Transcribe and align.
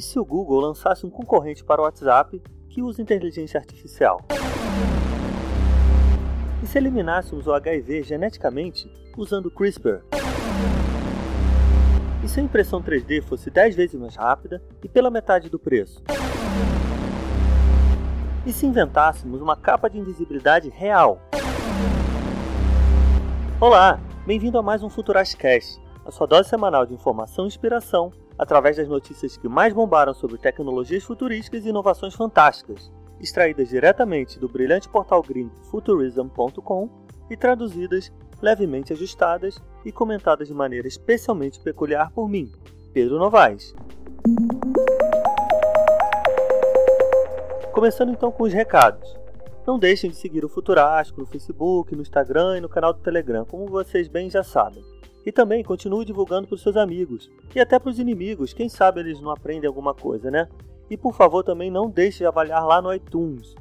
E 0.00 0.02
se 0.02 0.18
o 0.18 0.24
Google 0.24 0.60
lançasse 0.60 1.04
um 1.04 1.10
concorrente 1.10 1.62
para 1.62 1.82
o 1.82 1.84
WhatsApp 1.84 2.42
que 2.70 2.80
usa 2.80 3.02
inteligência 3.02 3.60
artificial? 3.60 4.18
E 6.62 6.66
se 6.66 6.78
eliminássemos 6.78 7.46
o 7.46 7.52
HIV 7.52 8.04
geneticamente 8.04 8.90
usando 9.14 9.50
CRISPR? 9.50 10.00
E 12.24 12.28
se 12.28 12.40
a 12.40 12.42
impressão 12.42 12.82
3D 12.82 13.22
fosse 13.22 13.50
10 13.50 13.76
vezes 13.76 14.00
mais 14.00 14.16
rápida 14.16 14.62
e 14.82 14.88
pela 14.88 15.10
metade 15.10 15.50
do 15.50 15.58
preço? 15.58 16.02
E 18.46 18.52
se 18.54 18.64
inventássemos 18.64 19.42
uma 19.42 19.54
capa 19.54 19.90
de 19.90 19.98
invisibilidade 19.98 20.70
real? 20.70 21.20
Olá, 23.60 24.00
bem-vindo 24.26 24.56
a 24.56 24.62
mais 24.62 24.82
um 24.82 24.88
Futurastcast, 24.88 25.78
a 26.06 26.10
sua 26.10 26.26
dose 26.26 26.48
semanal 26.48 26.86
de 26.86 26.94
informação 26.94 27.44
e 27.44 27.48
inspiração 27.48 28.10
através 28.40 28.78
das 28.78 28.88
notícias 28.88 29.36
que 29.36 29.46
mais 29.46 29.74
bombaram 29.74 30.14
sobre 30.14 30.38
tecnologias 30.38 31.04
futurísticas 31.04 31.66
e 31.66 31.68
inovações 31.68 32.14
fantásticas, 32.14 32.90
extraídas 33.20 33.68
diretamente 33.68 34.40
do 34.40 34.48
brilhante 34.48 34.88
portal 34.88 35.22
gringo 35.22 35.54
futurism.com 35.70 36.88
e 37.28 37.36
traduzidas, 37.36 38.10
levemente 38.40 38.94
ajustadas 38.94 39.62
e 39.84 39.92
comentadas 39.92 40.48
de 40.48 40.54
maneira 40.54 40.88
especialmente 40.88 41.60
peculiar 41.60 42.10
por 42.12 42.30
mim, 42.30 42.50
Pedro 42.94 43.18
Novaes. 43.18 43.74
Começando 47.74 48.10
então 48.10 48.32
com 48.32 48.44
os 48.44 48.54
recados. 48.54 49.18
Não 49.66 49.78
deixem 49.78 50.08
de 50.08 50.16
seguir 50.16 50.46
o 50.46 50.48
Futurástico 50.48 51.20
no 51.20 51.26
Facebook, 51.26 51.94
no 51.94 52.00
Instagram 52.00 52.56
e 52.56 52.60
no 52.62 52.70
canal 52.70 52.94
do 52.94 53.00
Telegram, 53.00 53.44
como 53.44 53.66
vocês 53.66 54.08
bem 54.08 54.30
já 54.30 54.42
sabem. 54.42 54.82
E 55.24 55.30
também 55.30 55.62
continue 55.62 56.04
divulgando 56.04 56.48
para 56.48 56.54
os 56.54 56.62
seus 56.62 56.76
amigos 56.76 57.30
e 57.54 57.60
até 57.60 57.78
para 57.78 57.90
os 57.90 57.98
inimigos, 57.98 58.52
quem 58.52 58.68
sabe 58.68 59.00
eles 59.00 59.20
não 59.20 59.30
aprendem 59.30 59.68
alguma 59.68 59.94
coisa, 59.94 60.30
né? 60.30 60.48
E 60.88 60.96
por 60.96 61.14
favor 61.14 61.44
também 61.44 61.70
não 61.70 61.90
deixe 61.90 62.18
de 62.18 62.26
avaliar 62.26 62.66
lá 62.66 62.80
no 62.80 62.92
iTunes. 62.92 63.54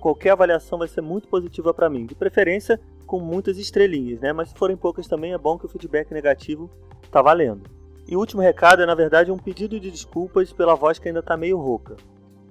Qualquer 0.00 0.30
avaliação 0.30 0.78
vai 0.78 0.88
ser 0.88 1.00
muito 1.00 1.28
positiva 1.28 1.72
para 1.72 1.90
mim, 1.90 2.06
de 2.06 2.14
preferência 2.14 2.80
com 3.06 3.20
muitas 3.20 3.58
estrelinhas, 3.58 4.20
né? 4.20 4.32
Mas 4.32 4.48
se 4.48 4.54
forem 4.54 4.76
poucas 4.76 5.06
também 5.06 5.32
é 5.32 5.38
bom 5.38 5.58
que 5.58 5.66
o 5.66 5.68
feedback 5.68 6.10
negativo 6.12 6.70
tá 7.10 7.20
valendo. 7.20 7.62
E 8.08 8.16
o 8.16 8.18
último 8.18 8.42
recado 8.42 8.82
é 8.82 8.86
na 8.86 8.94
verdade 8.94 9.30
um 9.30 9.36
pedido 9.36 9.78
de 9.78 9.90
desculpas 9.90 10.52
pela 10.52 10.74
voz 10.74 10.98
que 10.98 11.08
ainda 11.08 11.20
está 11.20 11.36
meio 11.36 11.58
rouca. 11.58 11.96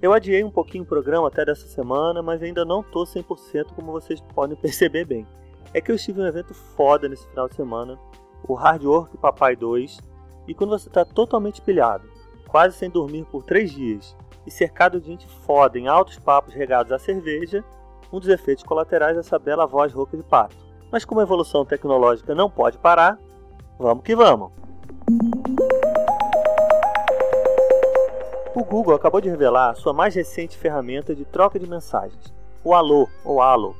Eu 0.01 0.13
adiei 0.13 0.43
um 0.43 0.51
pouquinho 0.51 0.83
o 0.83 0.87
programa 0.87 1.27
até 1.27 1.43
dessa 1.43 1.67
semana, 1.67 2.21
mas 2.21 2.41
ainda 2.41 2.63
não 2.63 2.81
tô 2.81 3.03
100% 3.03 3.73
como 3.75 3.91
vocês 3.91 4.21
podem 4.33 4.55
perceber 4.61 5.05
bem. 5.05 5.27
É 5.73 5.81
que 5.81 5.91
eu 5.91 5.95
estive 5.95 6.21
em 6.21 6.23
um 6.23 6.27
evento 6.27 6.53
foda 6.53 7.09
nesse 7.09 7.27
final 7.27 7.47
de 7.47 7.55
semana 7.55 7.99
o 8.47 8.53
Hard 8.53 8.83
Work 8.83 9.17
Papai 9.17 9.55
2, 9.55 9.99
e 10.47 10.53
quando 10.53 10.71
você 10.71 10.87
está 10.87 11.05
totalmente 11.05 11.61
pilhado, 11.61 12.09
quase 12.47 12.75
sem 12.75 12.89
dormir 12.89 13.25
por 13.31 13.43
três 13.43 13.71
dias 13.71 14.15
e 14.45 14.51
cercado 14.51 14.99
de 14.99 15.07
gente 15.07 15.27
foda 15.45 15.77
em 15.77 15.87
altos 15.87 16.17
papos 16.19 16.53
regados 16.53 16.91
à 16.91 16.99
cerveja, 16.99 17.63
um 18.11 18.19
dos 18.19 18.27
efeitos 18.27 18.63
colaterais 18.63 19.15
é 19.15 19.19
essa 19.21 19.39
bela 19.39 19.65
voz 19.65 19.93
rouca 19.93 20.17
de 20.17 20.23
pato. 20.23 20.55
Mas 20.91 21.05
como 21.05 21.21
a 21.21 21.23
evolução 21.23 21.63
tecnológica 21.63 22.35
não 22.35 22.49
pode 22.49 22.77
parar, 22.77 23.17
vamos 23.79 24.03
que 24.03 24.15
vamos! 24.15 24.51
O 28.53 28.65
Google 28.65 28.95
acabou 28.95 29.21
de 29.21 29.29
revelar 29.29 29.75
sua 29.75 29.93
mais 29.93 30.13
recente 30.13 30.57
ferramenta 30.57 31.15
de 31.15 31.23
troca 31.23 31.57
de 31.57 31.69
mensagens, 31.69 32.33
o 32.63 32.73
Alô 32.73 33.07
ou 33.23 33.41
Allo, 33.41 33.75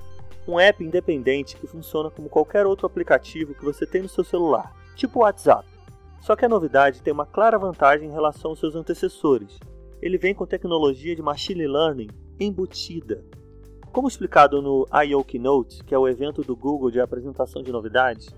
um 0.47 0.59
app 0.59 0.84
independente 0.84 1.56
que 1.56 1.67
funciona 1.67 2.09
como 2.09 2.30
qualquer 2.30 2.66
outro 2.66 2.86
aplicativo 2.86 3.53
que 3.53 3.64
você 3.64 3.86
tem 3.86 4.02
no 4.02 4.09
seu 4.09 4.23
celular, 4.23 4.73
tipo 4.95 5.20
o 5.20 5.22
WhatsApp. 5.23 5.67
Só 6.20 6.36
que 6.36 6.45
a 6.45 6.50
novidade 6.50 7.02
tem 7.02 7.14
uma 7.14 7.25
clara 7.25 7.58
vantagem 7.58 8.08
em 8.08 8.11
relação 8.11 8.52
aos 8.52 8.59
seus 8.59 8.75
antecessores. 8.75 9.59
Ele 10.02 10.17
vem 10.17 10.34
com 10.34 10.45
tecnologia 10.45 11.16
de 11.16 11.22
machine 11.22 11.67
learning 11.67 12.09
embutida. 12.39 13.24
Como 13.91 14.07
explicado 14.07 14.62
no 14.62 14.88
I.O. 15.03 15.24
Keynote, 15.24 15.84
que 15.84 15.94
é 15.94 15.97
o 15.97 16.07
evento 16.07 16.41
do 16.44 16.56
Google 16.56 16.91
de 16.91 17.00
apresentação 17.00 17.62
de 17.62 17.72
novidades, 17.72 18.30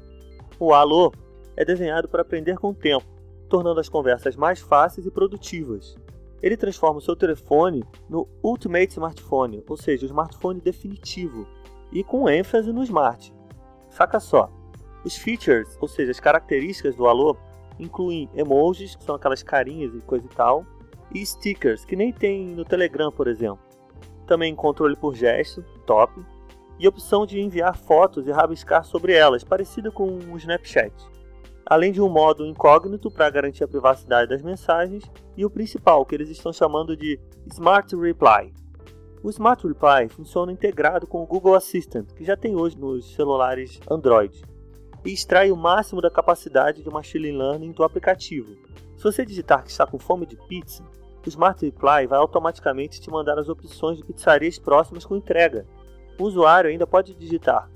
o 0.60 0.74
Alô 0.74 1.12
é 1.56 1.64
desenhado 1.64 2.08
para 2.08 2.22
aprender 2.22 2.58
com 2.58 2.70
o 2.70 2.74
tempo, 2.74 3.06
tornando 3.50 3.80
as 3.80 3.90
conversas 3.90 4.36
mais 4.36 4.60
fáceis 4.60 5.06
e 5.06 5.12
produtivas. 5.12 5.96
Ele 6.42 6.58
transforma 6.58 6.98
o 6.98 7.02
seu 7.02 7.16
telefone 7.16 7.84
no 8.10 8.28
Ultimate 8.42 8.92
Smartphone, 8.92 9.64
ou 9.68 9.78
seja, 9.78 10.04
o 10.04 10.08
smartphone 10.08 10.60
definitivo, 10.60 11.48
e 11.94 12.04
com 12.04 12.28
ênfase 12.28 12.74
no 12.74 12.84
Smart. 12.84 13.34
Saca 13.90 14.20
só, 14.20 14.50
os 15.06 15.16
features, 15.16 15.78
ou 15.80 15.88
seja, 15.88 16.12
as 16.12 16.20
características 16.20 16.96
do 16.96 17.08
Alô, 17.08 17.38
incluem 17.80 18.30
emojis, 18.34 18.96
que 18.96 19.04
são 19.04 19.16
aquelas 19.16 19.44
carinhas 19.44 19.94
e 19.94 20.02
coisa 20.02 20.26
e 20.26 20.36
tal, 20.36 20.66
e 21.14 21.26
stickers, 21.26 21.86
que 21.86 21.96
nem 21.96 22.12
tem 22.12 22.48
no 22.48 22.66
Telegram, 22.66 23.12
por 23.12 23.28
exemplo. 23.28 23.60
Também 24.26 24.56
controle 24.56 24.96
por 24.96 25.14
gesto, 25.14 25.64
top, 25.86 26.24
e 26.80 26.88
opção 26.88 27.26
de 27.26 27.40
enviar 27.40 27.78
fotos 27.78 28.26
e 28.26 28.32
rabiscar 28.32 28.84
sobre 28.84 29.14
elas, 29.14 29.44
parecida 29.44 29.92
com 29.92 30.08
o 30.08 30.38
Snapchat. 30.38 30.94
Além 31.66 31.92
de 31.92 32.02
um 32.02 32.10
modo 32.10 32.46
incógnito 32.46 33.12
para 33.12 33.30
garantir 33.30 33.64
a 33.64 33.68
privacidade 33.68 34.30
das 34.30 34.42
mensagens, 34.42 35.04
e 35.38 35.46
o 35.46 35.50
principal, 35.50 36.06
que 36.06 36.16
eles 36.16 36.30
estão 36.30 36.52
chamando 36.52 36.98
de 36.98 37.20
Smart 37.52 37.96
Reply, 37.96 38.54
o 39.24 39.30
Smart 39.30 39.66
Reply 39.66 40.10
funciona 40.10 40.52
integrado 40.52 41.08
com 41.08 41.24
o 41.24 41.26
Google 41.26 41.56
Assistant, 41.56 42.12
que 42.14 42.26
já 42.26 42.36
tem 42.36 42.58
hoje 42.58 42.78
nos 42.78 43.16
celulares 43.16 43.80
Android, 43.90 44.44
e 45.06 45.14
extrai 45.14 45.50
o 45.50 45.56
máximo 45.56 46.02
da 46.02 46.12
capacidade 46.12 46.84
de 46.84 46.90
machine 46.90 47.32
learning 47.32 47.72
do 47.72 47.86
aplicativo. 47.86 48.54
Se 48.98 49.04
você 49.04 49.26
digitar 49.26 49.64
que 49.64 49.72
está 49.72 49.88
com 49.88 49.98
fome 49.98 50.26
de 50.26 50.36
pizza, 50.36 50.84
o 51.26 51.30
Smart 51.30 51.64
Reply 51.64 52.06
vai 52.06 52.20
automaticamente 52.20 53.00
te 53.00 53.10
mandar 53.10 53.40
as 53.40 53.48
opções 53.48 53.98
de 53.98 54.04
pizzarias 54.04 54.60
próximas 54.60 55.06
com 55.06 55.16
entrega. 55.16 55.66
O 56.20 56.26
usuário 56.26 56.70
ainda 56.70 56.86
pode 56.86 57.16
digitar 57.16 57.72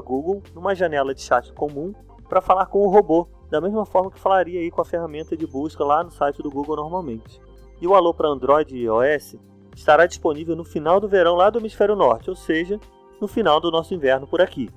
Google 0.00 0.40
numa 0.54 0.72
janela 0.72 1.12
de 1.12 1.20
chat 1.20 1.52
comum 1.52 1.92
para 2.28 2.40
falar 2.40 2.66
com 2.66 2.78
o 2.78 2.88
robô, 2.88 3.28
da 3.50 3.60
mesma 3.60 3.84
forma 3.84 4.10
que 4.10 4.20
falaria 4.20 4.60
aí 4.60 4.70
com 4.70 4.80
a 4.80 4.84
ferramenta 4.84 5.36
de 5.36 5.46
busca 5.48 5.84
lá 5.84 6.04
no 6.04 6.12
site 6.12 6.40
do 6.42 6.50
Google 6.50 6.76
normalmente. 6.76 7.40
E 7.80 7.88
o 7.88 7.94
Alô 7.94 8.14
para 8.14 8.28
Android 8.28 8.74
e 8.74 8.84
iOS 8.84 9.36
estará 9.74 10.06
disponível 10.06 10.54
no 10.54 10.64
final 10.64 11.00
do 11.00 11.08
verão 11.08 11.34
lá 11.34 11.50
do 11.50 11.58
hemisfério 11.58 11.96
norte, 11.96 12.30
ou 12.30 12.36
seja, 12.36 12.78
no 13.20 13.28
final 13.28 13.60
do 13.60 13.70
nosso 13.70 13.94
inverno 13.94 14.26
por 14.26 14.40
aqui. 14.40 14.70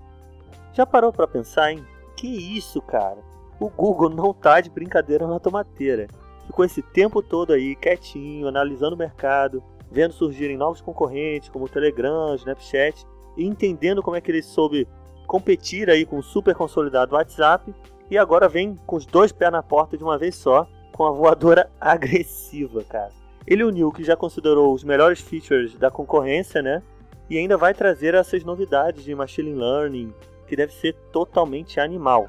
Já 0.73 0.85
parou 0.85 1.11
para 1.11 1.27
pensar 1.27 1.71
em 1.71 1.85
que 2.15 2.27
isso, 2.27 2.81
cara? 2.81 3.17
O 3.59 3.69
Google 3.69 4.09
não 4.09 4.33
tá 4.33 4.59
de 4.59 4.69
brincadeira 4.69 5.27
na 5.27 5.39
tomateira. 5.39 6.07
Ficou 6.45 6.65
esse 6.65 6.81
tempo 6.81 7.21
todo 7.21 7.53
aí 7.53 7.75
quietinho, 7.75 8.47
analisando 8.47 8.95
o 8.95 8.99
mercado, 8.99 9.63
vendo 9.89 10.13
surgirem 10.13 10.57
novos 10.57 10.81
concorrentes 10.81 11.49
como 11.49 11.65
o 11.65 11.69
Telegram, 11.69 12.31
o 12.31 12.35
Snapchat 12.35 13.05
e 13.37 13.45
entendendo 13.45 14.03
como 14.03 14.15
é 14.15 14.21
que 14.21 14.31
ele 14.31 14.43
soube 14.43 14.87
competir 15.25 15.89
aí 15.89 16.05
com 16.05 16.17
o 16.17 16.23
super 16.23 16.55
consolidado 16.55 17.15
WhatsApp 17.15 17.73
e 18.09 18.17
agora 18.17 18.47
vem 18.47 18.75
com 18.85 18.95
os 18.95 19.05
dois 19.05 19.31
pés 19.31 19.51
na 19.51 19.63
porta 19.63 19.97
de 19.97 20.03
uma 20.03 20.17
vez 20.17 20.35
só, 20.35 20.67
com 20.91 21.05
a 21.05 21.11
voadora 21.11 21.71
agressiva, 21.81 22.83
cara. 22.83 23.11
Ele 23.47 23.63
uniu 23.63 23.89
o 23.89 23.91
que 23.91 24.03
já 24.03 24.15
considerou 24.15 24.73
os 24.73 24.83
melhores 24.83 25.21
features 25.21 25.77
da 25.77 25.91
concorrência, 25.91 26.61
né? 26.61 26.81
E 27.29 27.37
ainda 27.37 27.57
vai 27.57 27.73
trazer 27.73 28.13
essas 28.13 28.43
novidades 28.43 29.03
de 29.03 29.13
machine 29.15 29.53
learning, 29.53 30.13
que 30.47 30.55
deve 30.55 30.73
ser 30.73 30.93
totalmente 31.11 31.79
animal. 31.79 32.27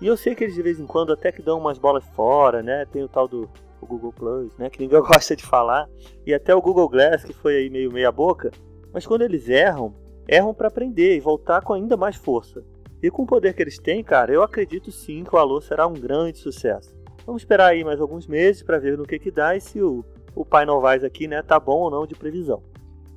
E 0.00 0.06
eu 0.06 0.16
sei 0.16 0.34
que 0.34 0.44
eles 0.44 0.54
de 0.54 0.62
vez 0.62 0.80
em 0.80 0.86
quando 0.86 1.12
até 1.12 1.30
que 1.30 1.42
dão 1.42 1.58
umas 1.58 1.78
bolas 1.78 2.04
fora, 2.16 2.62
né? 2.62 2.86
Tem 2.86 3.02
o 3.02 3.08
tal 3.08 3.28
do 3.28 3.48
o 3.80 3.86
Google 3.86 4.12
Plus, 4.12 4.56
né? 4.58 4.68
Que 4.68 4.80
ninguém 4.80 5.00
gosta 5.02 5.34
de 5.34 5.44
falar. 5.44 5.88
E 6.26 6.34
até 6.34 6.54
o 6.54 6.60
Google 6.60 6.88
Glass, 6.88 7.24
que 7.24 7.32
foi 7.32 7.56
aí 7.56 7.70
meio 7.70 7.92
meia 7.92 8.12
boca. 8.12 8.50
Mas 8.92 9.06
quando 9.06 9.22
eles 9.22 9.48
erram, 9.48 9.94
erram 10.28 10.54
para 10.54 10.68
aprender 10.68 11.16
e 11.16 11.20
voltar 11.20 11.62
com 11.62 11.72
ainda 11.72 11.96
mais 11.96 12.16
força. 12.16 12.62
E 13.02 13.10
com 13.10 13.22
o 13.22 13.26
poder 13.26 13.54
que 13.54 13.62
eles 13.62 13.78
têm, 13.78 14.04
cara, 14.04 14.32
eu 14.32 14.42
acredito 14.42 14.92
sim 14.92 15.24
que 15.24 15.34
o 15.34 15.38
Alô 15.38 15.60
será 15.60 15.86
um 15.86 15.94
grande 15.94 16.38
sucesso. 16.38 16.94
Vamos 17.24 17.42
esperar 17.42 17.68
aí 17.68 17.84
mais 17.84 18.00
alguns 18.00 18.26
meses 18.26 18.62
para 18.62 18.78
ver 18.78 18.98
no 18.98 19.06
que 19.06 19.18
que 19.18 19.30
dá 19.30 19.56
e 19.56 19.60
se 19.60 19.80
o 19.80 20.04
o 20.34 20.44
Pai 20.44 20.64
Novaes 20.64 21.04
aqui, 21.04 21.26
né, 21.26 21.42
tá 21.42 21.58
bom 21.58 21.78
ou 21.78 21.90
não 21.90 22.06
de 22.06 22.14
previsão. 22.14 22.62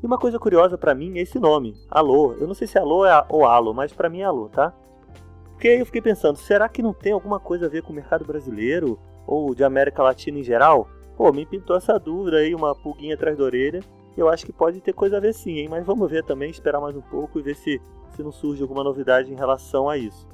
E 0.02 0.06
uma 0.06 0.18
coisa 0.18 0.38
curiosa 0.38 0.78
para 0.78 0.94
mim 0.94 1.18
é 1.18 1.22
esse 1.22 1.40
nome, 1.40 1.76
Alô. 1.90 2.34
Eu 2.34 2.46
não 2.46 2.54
sei 2.54 2.68
se 2.68 2.78
é 2.78 2.82
Alô 2.82 3.04
ou 3.30 3.46
Alô, 3.46 3.74
mas 3.74 3.94
para 3.94 4.10
mim 4.10 4.20
é 4.20 4.26
Alô, 4.26 4.50
tá? 4.50 4.74
Porque 5.52 5.68
aí 5.70 5.80
eu 5.80 5.86
fiquei 5.86 6.02
pensando, 6.02 6.36
será 6.36 6.68
que 6.68 6.82
não 6.82 6.94
tem 6.94 7.14
alguma 7.14 7.40
coisa 7.40 7.68
a 7.68 7.70
ver 7.70 7.84
com 7.84 7.94
o 7.94 7.96
mercado 7.96 8.26
brasileiro 8.26 9.00
ou 9.26 9.56
de 9.56 9.64
América 9.64 10.04
Latina 10.04 10.40
em 10.40 10.44
geral? 10.44 10.90
Pô, 11.16 11.32
me 11.32 11.46
pintou 11.46 11.78
essa 11.78 11.98
dúvida 11.98 12.38
aí, 12.38 12.54
uma 12.54 12.76
pulguinha 12.76 13.16
atrás 13.16 13.38
da 13.38 13.44
orelha. 13.44 13.80
Eu 14.18 14.28
acho 14.28 14.46
que 14.46 14.52
pode 14.52 14.82
ter 14.82 14.94
coisa 14.94 15.18
a 15.18 15.20
ver 15.20 15.34
sim, 15.34 15.60
hein? 15.60 15.68
Mas 15.70 15.86
vamos 15.86 16.12
ver 16.12 16.24
também, 16.24 16.50
esperar 16.50 16.82
mais 16.82 16.96
um 16.96 17.02
pouco 17.02 17.40
e 17.40 17.42
ver 17.42 17.56
se, 17.56 17.82
se 18.16 18.22
não 18.22 18.32
surge 18.32 18.62
alguma 18.62 18.84
novidade 18.84 19.32
em 19.32 19.38
relação 19.38 19.88
a 19.88 19.98
isso. 19.98 20.28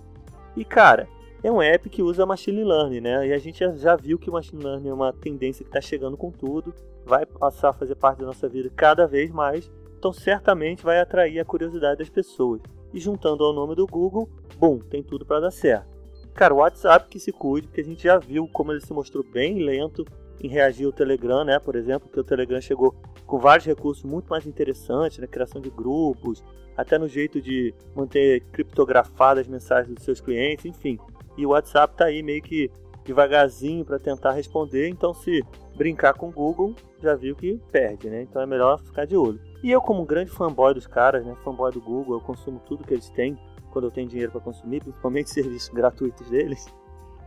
E 0.55 0.65
cara, 0.65 1.07
é 1.41 1.51
um 1.51 1.61
app 1.61 1.89
que 1.89 2.01
usa 2.01 2.25
machine 2.25 2.63
learning, 2.63 3.01
né? 3.01 3.27
E 3.27 3.33
a 3.33 3.37
gente 3.37 3.59
já 3.77 3.95
viu 3.95 4.19
que 4.19 4.29
o 4.29 4.33
machine 4.33 4.63
learning 4.63 4.89
é 4.89 4.93
uma 4.93 5.13
tendência 5.13 5.63
que 5.63 5.69
está 5.69 5.81
chegando 5.81 6.17
com 6.17 6.31
tudo, 6.31 6.73
vai 7.05 7.25
passar 7.25 7.69
a 7.69 7.73
fazer 7.73 7.95
parte 7.95 8.19
da 8.19 8.25
nossa 8.25 8.47
vida 8.47 8.69
cada 8.75 9.07
vez 9.07 9.31
mais, 9.31 9.71
então 9.97 10.11
certamente 10.11 10.83
vai 10.83 10.99
atrair 10.99 11.39
a 11.39 11.45
curiosidade 11.45 11.99
das 11.99 12.09
pessoas. 12.09 12.61
E 12.93 12.99
juntando 12.99 13.43
ao 13.43 13.53
nome 13.53 13.75
do 13.75 13.85
Google, 13.85 14.29
bom, 14.57 14.79
tem 14.79 15.03
tudo 15.03 15.25
para 15.25 15.39
dar 15.39 15.51
certo. 15.51 15.87
Cara, 16.33 16.53
o 16.53 16.57
WhatsApp 16.57 17.07
que 17.09 17.19
se 17.19 17.31
cuide, 17.31 17.67
porque 17.67 17.81
a 17.81 17.85
gente 17.85 18.03
já 18.03 18.17
viu 18.17 18.47
como 18.47 18.71
ele 18.71 18.81
se 18.81 18.93
mostrou 18.93 19.23
bem 19.23 19.63
lento 19.63 20.05
em 20.41 20.47
reagir 20.47 20.85
ao 20.85 20.91
Telegram, 20.91 21.43
né? 21.43 21.59
Por 21.59 21.75
exemplo, 21.75 22.09
que 22.09 22.19
o 22.19 22.23
Telegram 22.23 22.61
chegou 22.61 22.95
com 23.25 23.37
vários 23.37 23.65
recursos 23.65 24.03
muito 24.03 24.27
mais 24.27 24.47
interessantes 24.47 25.19
na 25.19 25.27
criação 25.27 25.61
de 25.61 25.69
grupos, 25.69 26.43
até 26.77 26.97
no 26.97 27.07
jeito 27.07 27.41
de 27.41 27.73
manter 27.93 28.41
criptografadas 28.51 29.41
as 29.41 29.47
mensagens 29.47 29.93
dos 29.93 30.03
seus 30.03 30.21
clientes, 30.21 30.65
enfim. 30.65 30.97
E 31.39 31.45
o 31.45 31.51
WhatsApp 31.51 31.93
está 31.93 32.05
aí 32.05 32.21
meio 32.21 32.41
que 32.41 32.69
devagarzinho 33.05 33.85
para 33.85 33.97
tentar 33.97 34.33
responder, 34.33 34.89
então 34.89 35.13
se 35.13 35.41
brincar 35.77 36.13
com 36.13 36.27
o 36.27 36.31
Google, 36.33 36.75
já 37.01 37.15
viu 37.15 37.33
que 37.33 37.57
perde, 37.71 38.09
né? 38.09 38.23
Então 38.23 38.41
é 38.41 38.45
melhor 38.45 38.77
ficar 38.81 39.05
de 39.05 39.15
olho. 39.15 39.39
E 39.63 39.71
eu, 39.71 39.81
como 39.81 40.01
um 40.01 40.05
grande 40.05 40.29
fanboy 40.29 40.73
dos 40.73 40.85
caras, 40.85 41.25
né? 41.25 41.33
Fanboy 41.41 41.71
do 41.71 41.79
Google, 41.79 42.15
eu 42.15 42.19
consumo 42.19 42.61
tudo 42.67 42.83
que 42.83 42.93
eles 42.93 43.09
têm 43.11 43.39
quando 43.71 43.85
eu 43.85 43.91
tenho 43.91 44.09
dinheiro 44.09 44.33
para 44.33 44.41
consumir, 44.41 44.81
principalmente 44.81 45.29
serviços 45.31 45.69
gratuitos 45.69 46.29
deles. 46.29 46.67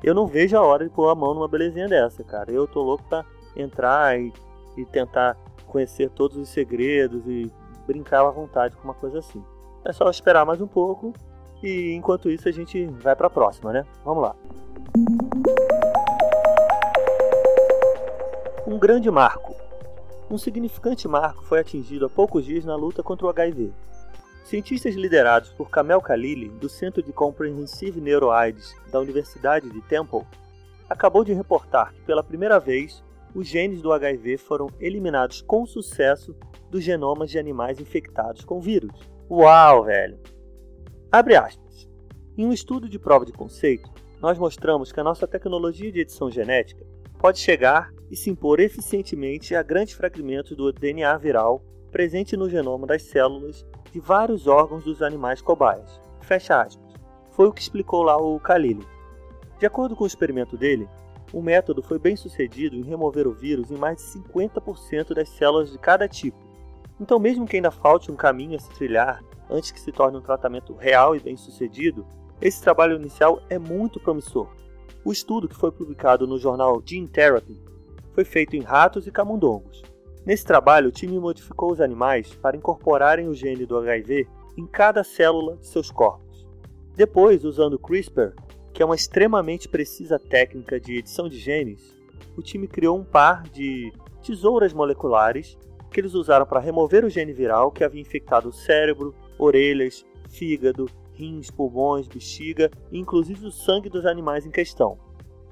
Eu 0.04 0.14
não 0.14 0.26
vejo 0.26 0.58
a 0.58 0.62
hora 0.62 0.84
de 0.84 0.90
pôr 0.94 1.08
a 1.08 1.14
mão 1.14 1.32
numa 1.32 1.48
belezinha 1.48 1.88
dessa, 1.88 2.22
cara. 2.22 2.52
Eu 2.52 2.66
tô 2.66 2.82
louco 2.82 3.04
pra 3.08 3.24
entrar 3.56 4.20
e, 4.20 4.30
e 4.76 4.84
tentar 4.84 5.38
conhecer 5.66 6.10
todos 6.10 6.36
os 6.36 6.50
segredos 6.50 7.26
e 7.26 7.50
brincar 7.86 8.20
à 8.20 8.30
vontade 8.30 8.76
com 8.76 8.84
uma 8.84 8.94
coisa 8.94 9.20
assim. 9.20 9.42
É 9.86 9.92
só 9.92 10.10
esperar 10.10 10.44
mais 10.44 10.60
um 10.60 10.66
pouco 10.66 11.14
e 11.62 11.92
enquanto 11.92 12.30
isso 12.30 12.48
a 12.48 12.52
gente 12.52 12.84
vai 12.86 13.14
para 13.14 13.28
a 13.28 13.30
próxima, 13.30 13.72
né? 13.72 13.86
Vamos 14.04 14.22
lá. 14.22 14.34
Um 18.66 18.78
grande 18.78 19.10
marco. 19.10 19.54
Um 20.30 20.38
significante 20.38 21.06
marco 21.06 21.44
foi 21.44 21.60
atingido 21.60 22.06
há 22.06 22.08
poucos 22.08 22.44
dias 22.44 22.64
na 22.64 22.74
luta 22.74 23.02
contra 23.02 23.26
o 23.26 23.28
HIV. 23.28 23.72
Cientistas 24.44 24.94
liderados 24.94 25.50
por 25.50 25.70
Kamel 25.70 26.00
Khalili, 26.00 26.48
do 26.48 26.68
Centro 26.68 27.02
de 27.02 27.12
Comprehensive 27.12 28.00
NeuroAIDS 28.00 28.74
da 28.90 28.98
Universidade 28.98 29.70
de 29.70 29.80
Temple, 29.82 30.22
acabou 30.88 31.24
de 31.24 31.32
reportar 31.32 31.92
que 31.92 32.02
pela 32.02 32.24
primeira 32.24 32.58
vez 32.58 33.02
os 33.34 33.46
genes 33.46 33.80
do 33.80 33.92
HIV 33.92 34.36
foram 34.38 34.68
eliminados 34.78 35.42
com 35.42 35.64
sucesso 35.64 36.34
dos 36.70 36.82
genomas 36.82 37.30
de 37.30 37.38
animais 37.38 37.80
infectados 37.80 38.44
com 38.44 38.60
vírus. 38.60 38.92
Uau, 39.30 39.84
velho! 39.84 40.18
Abre 41.14 41.36
aspas. 41.36 41.86
Em 42.38 42.46
um 42.46 42.54
estudo 42.54 42.88
de 42.88 42.98
prova 42.98 43.26
de 43.26 43.32
conceito, 43.32 43.90
nós 44.18 44.38
mostramos 44.38 44.90
que 44.90 44.98
a 44.98 45.04
nossa 45.04 45.28
tecnologia 45.28 45.92
de 45.92 46.00
edição 46.00 46.30
genética 46.30 46.86
pode 47.18 47.38
chegar 47.38 47.92
e 48.10 48.16
se 48.16 48.30
impor 48.30 48.60
eficientemente 48.60 49.54
a 49.54 49.62
grandes 49.62 49.92
fragmentos 49.92 50.56
do 50.56 50.72
DNA 50.72 51.14
viral 51.18 51.62
presente 51.90 52.34
no 52.34 52.48
genoma 52.48 52.86
das 52.86 53.02
células 53.02 53.62
de 53.92 54.00
vários 54.00 54.46
órgãos 54.46 54.84
dos 54.84 55.02
animais 55.02 55.42
cobaias. 55.42 56.00
Fecha 56.22 56.62
aspas. 56.62 56.94
Foi 57.32 57.46
o 57.46 57.52
que 57.52 57.60
explicou 57.60 58.02
lá 58.02 58.16
o 58.16 58.38
Khalili. 58.38 58.86
De 59.58 59.66
acordo 59.66 59.94
com 59.94 60.04
o 60.04 60.06
experimento 60.06 60.56
dele, 60.56 60.88
o 61.30 61.42
método 61.42 61.82
foi 61.82 61.98
bem 61.98 62.16
sucedido 62.16 62.74
em 62.74 62.84
remover 62.84 63.26
o 63.26 63.34
vírus 63.34 63.70
em 63.70 63.76
mais 63.76 63.98
de 63.98 64.18
50% 64.18 65.12
das 65.12 65.28
células 65.28 65.70
de 65.70 65.78
cada 65.78 66.08
tipo. 66.08 66.38
Então, 66.98 67.18
mesmo 67.18 67.46
que 67.46 67.56
ainda 67.56 67.70
falte 67.70 68.10
um 68.10 68.16
caminho 68.16 68.56
a 68.56 68.58
se 68.58 68.70
trilhar 68.70 69.22
antes 69.52 69.70
que 69.70 69.80
se 69.80 69.92
torne 69.92 70.16
um 70.16 70.22
tratamento 70.22 70.74
real 70.74 71.14
e 71.14 71.20
bem 71.20 71.36
sucedido, 71.36 72.06
esse 72.40 72.60
trabalho 72.60 72.96
inicial 72.96 73.40
é 73.48 73.58
muito 73.58 74.00
promissor. 74.00 74.48
O 75.04 75.12
estudo, 75.12 75.48
que 75.48 75.54
foi 75.54 75.70
publicado 75.70 76.26
no 76.26 76.38
jornal 76.38 76.82
Gene 76.84 77.08
Therapy, 77.08 77.60
foi 78.12 78.24
feito 78.24 78.56
em 78.56 78.62
ratos 78.62 79.06
e 79.06 79.10
camundongos. 79.10 79.82
Nesse 80.24 80.44
trabalho, 80.44 80.88
o 80.88 80.92
time 80.92 81.18
modificou 81.18 81.72
os 81.72 81.80
animais 81.80 82.34
para 82.34 82.56
incorporarem 82.56 83.28
o 83.28 83.34
gene 83.34 83.66
do 83.66 83.76
HIV 83.76 84.28
em 84.56 84.66
cada 84.66 85.02
célula 85.02 85.56
de 85.56 85.66
seus 85.66 85.90
corpos. 85.90 86.46
Depois, 86.94 87.44
usando 87.44 87.78
CRISPR, 87.78 88.34
que 88.72 88.82
é 88.82 88.86
uma 88.86 88.94
extremamente 88.94 89.68
precisa 89.68 90.18
técnica 90.18 90.78
de 90.78 90.98
edição 90.98 91.28
de 91.28 91.38
genes, 91.38 91.96
o 92.36 92.42
time 92.42 92.68
criou 92.68 92.98
um 92.98 93.04
par 93.04 93.42
de 93.42 93.92
tesouras 94.22 94.72
moleculares 94.72 95.58
que 95.90 96.00
eles 96.00 96.14
usaram 96.14 96.46
para 96.46 96.60
remover 96.60 97.04
o 97.04 97.10
gene 97.10 97.32
viral 97.32 97.70
que 97.70 97.84
havia 97.84 98.00
infectado 98.00 98.48
o 98.48 98.52
cérebro, 98.52 99.14
orelhas, 99.42 100.04
fígado, 100.28 100.88
rins, 101.12 101.50
pulmões, 101.50 102.08
bexiga 102.08 102.70
e 102.90 102.98
inclusive 102.98 103.46
o 103.46 103.52
sangue 103.52 103.88
dos 103.88 104.06
animais 104.06 104.46
em 104.46 104.50
questão. 104.50 104.98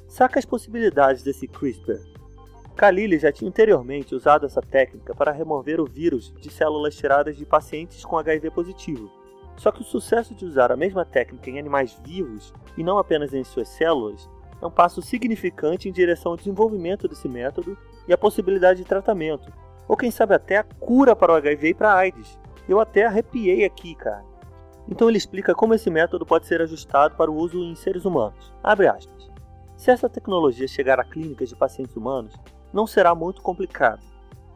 Saca 0.08 0.38
as 0.38 0.44
possibilidades 0.44 1.22
desse 1.22 1.46
CRISPR. 1.46 2.00
Khalili 2.76 3.18
já 3.18 3.30
tinha 3.30 3.48
anteriormente 3.48 4.14
usado 4.14 4.46
essa 4.46 4.62
técnica 4.62 5.14
para 5.14 5.32
remover 5.32 5.80
o 5.80 5.84
vírus 5.84 6.32
de 6.40 6.50
células 6.50 6.96
tiradas 6.96 7.36
de 7.36 7.44
pacientes 7.44 8.04
com 8.04 8.16
HIV 8.16 8.50
positivo. 8.50 9.10
Só 9.56 9.70
que 9.70 9.82
o 9.82 9.84
sucesso 9.84 10.34
de 10.34 10.46
usar 10.46 10.72
a 10.72 10.76
mesma 10.76 11.04
técnica 11.04 11.50
em 11.50 11.58
animais 11.58 12.00
vivos 12.02 12.54
e 12.78 12.82
não 12.82 12.96
apenas 12.96 13.34
em 13.34 13.44
suas 13.44 13.68
células 13.68 14.28
é 14.62 14.66
um 14.66 14.70
passo 14.70 15.02
significante 15.02 15.88
em 15.88 15.92
direção 15.92 16.32
ao 16.32 16.38
desenvolvimento 16.38 17.06
desse 17.06 17.28
método 17.28 17.76
e 18.08 18.12
a 18.12 18.18
possibilidade 18.18 18.80
de 18.80 18.88
tratamento, 18.88 19.52
ou 19.86 19.96
quem 19.96 20.10
sabe 20.10 20.34
até 20.34 20.56
a 20.56 20.64
cura 20.64 21.14
para 21.14 21.32
o 21.32 21.36
HIV 21.36 21.68
e 21.68 21.74
para 21.74 21.92
a 21.92 21.98
AIDS. 21.98 22.38
Eu 22.70 22.78
até 22.78 23.04
arrepiei 23.04 23.64
aqui, 23.64 23.96
cara. 23.96 24.24
Então 24.88 25.08
ele 25.08 25.18
explica 25.18 25.52
como 25.56 25.74
esse 25.74 25.90
método 25.90 26.24
pode 26.24 26.46
ser 26.46 26.62
ajustado 26.62 27.16
para 27.16 27.28
o 27.28 27.34
uso 27.34 27.58
em 27.58 27.74
seres 27.74 28.04
humanos. 28.04 28.54
Abre 28.62 28.86
aspas. 28.86 29.28
Se 29.76 29.90
essa 29.90 30.08
tecnologia 30.08 30.68
chegar 30.68 31.00
a 31.00 31.04
clínicas 31.04 31.48
de 31.48 31.56
pacientes 31.56 31.96
humanos, 31.96 32.32
não 32.72 32.86
será 32.86 33.12
muito 33.12 33.42
complicado. 33.42 34.04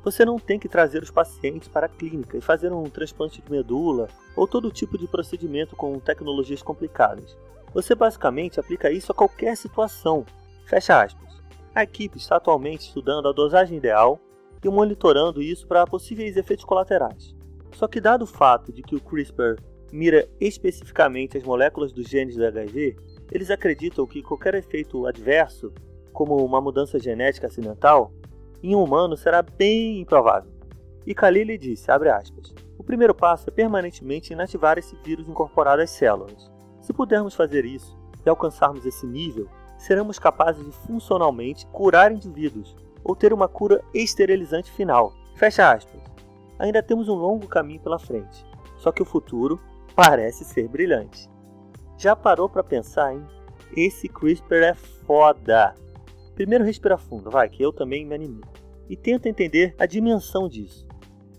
Você 0.04 0.24
não 0.24 0.38
tem 0.38 0.60
que 0.60 0.68
trazer 0.68 1.02
os 1.02 1.10
pacientes 1.10 1.66
para 1.66 1.86
a 1.86 1.88
clínica 1.88 2.38
e 2.38 2.40
fazer 2.40 2.72
um 2.72 2.84
transplante 2.84 3.42
de 3.42 3.50
medula 3.50 4.06
ou 4.36 4.46
todo 4.46 4.70
tipo 4.70 4.96
de 4.96 5.08
procedimento 5.08 5.74
com 5.74 5.98
tecnologias 5.98 6.62
complicadas. 6.62 7.36
Você 7.72 7.96
basicamente 7.96 8.60
aplica 8.60 8.92
isso 8.92 9.10
a 9.10 9.14
qualquer 9.14 9.56
situação. 9.56 10.24
Fecha 10.66 11.02
aspas. 11.02 11.42
A 11.74 11.82
equipe 11.82 12.16
está 12.16 12.36
atualmente 12.36 12.82
estudando 12.82 13.26
a 13.26 13.32
dosagem 13.32 13.76
ideal 13.76 14.20
e 14.62 14.68
monitorando 14.68 15.42
isso 15.42 15.66
para 15.66 15.84
possíveis 15.84 16.36
efeitos 16.36 16.64
colaterais. 16.64 17.34
Só 17.74 17.88
que, 17.88 18.00
dado 18.00 18.22
o 18.22 18.26
fato 18.26 18.72
de 18.72 18.82
que 18.82 18.94
o 18.94 19.00
CRISPR 19.00 19.60
mira 19.92 20.28
especificamente 20.40 21.36
as 21.36 21.44
moléculas 21.44 21.92
dos 21.92 22.08
genes 22.08 22.36
do 22.36 22.44
HIV, 22.44 22.96
eles 23.30 23.50
acreditam 23.50 24.06
que 24.06 24.22
qualquer 24.22 24.54
efeito 24.54 25.06
adverso, 25.06 25.72
como 26.12 26.36
uma 26.44 26.60
mudança 26.60 26.98
genética 26.98 27.46
acidental, 27.46 28.12
em 28.62 28.74
um 28.74 28.82
humano 28.82 29.16
será 29.16 29.42
bem 29.42 30.00
improvável. 30.00 30.50
E 31.06 31.12
Khalili 31.12 31.58
disse, 31.58 31.90
aspas, 31.90 32.54
o 32.78 32.82
primeiro 32.82 33.14
passo 33.14 33.50
é 33.50 33.52
permanentemente 33.52 34.32
inativar 34.32 34.78
esse 34.78 34.96
vírus 35.04 35.28
incorporado 35.28 35.82
às 35.82 35.90
células. 35.90 36.50
Se 36.80 36.92
pudermos 36.92 37.34
fazer 37.34 37.64
isso 37.64 37.96
e 38.24 38.28
alcançarmos 38.28 38.86
esse 38.86 39.06
nível, 39.06 39.48
seremos 39.78 40.18
capazes 40.18 40.64
de 40.64 40.72
funcionalmente 40.86 41.66
curar 41.66 42.10
indivíduos 42.12 42.74
ou 43.02 43.14
ter 43.14 43.32
uma 43.32 43.48
cura 43.48 43.82
esterilizante 43.92 44.70
final. 44.72 45.12
Fecha 45.36 45.72
aspas. 45.72 46.13
Ainda 46.64 46.82
temos 46.82 47.10
um 47.10 47.14
longo 47.14 47.46
caminho 47.46 47.82
pela 47.82 47.98
frente, 47.98 48.42
só 48.78 48.90
que 48.90 49.02
o 49.02 49.04
futuro 49.04 49.60
parece 49.94 50.46
ser 50.46 50.66
brilhante. 50.66 51.28
Já 51.98 52.16
parou 52.16 52.48
para 52.48 52.64
pensar, 52.64 53.12
hein? 53.12 53.22
Esse 53.76 54.08
CRISPR 54.08 54.62
é 54.62 54.72
foda! 54.72 55.74
Primeiro 56.34 56.64
respira 56.64 56.96
fundo, 56.96 57.30
vai, 57.30 57.50
que 57.50 57.62
eu 57.62 57.70
também 57.70 58.06
me 58.06 58.14
animei. 58.14 58.42
E 58.88 58.96
tenta 58.96 59.28
entender 59.28 59.74
a 59.78 59.84
dimensão 59.84 60.48
disso. 60.48 60.88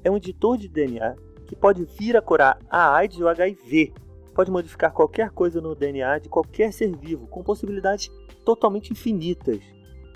É 0.04 0.12
um 0.12 0.18
editor 0.18 0.60
de 0.60 0.68
DNA 0.68 1.16
que 1.48 1.56
pode 1.56 1.84
vir 1.98 2.16
a 2.16 2.22
curar 2.22 2.60
a 2.70 2.96
AIDS 2.96 3.18
e 3.18 3.24
o 3.24 3.28
HIV. 3.28 3.96
Pode 4.32 4.52
modificar 4.52 4.94
qualquer 4.94 5.32
coisa 5.32 5.60
no 5.60 5.74
DNA 5.74 6.20
de 6.20 6.30
qualquer 6.30 6.72
ser 6.72 6.96
vivo, 6.96 7.26
com 7.26 7.42
possibilidades 7.42 8.12
totalmente 8.46 8.92
infinitas. 8.92 9.60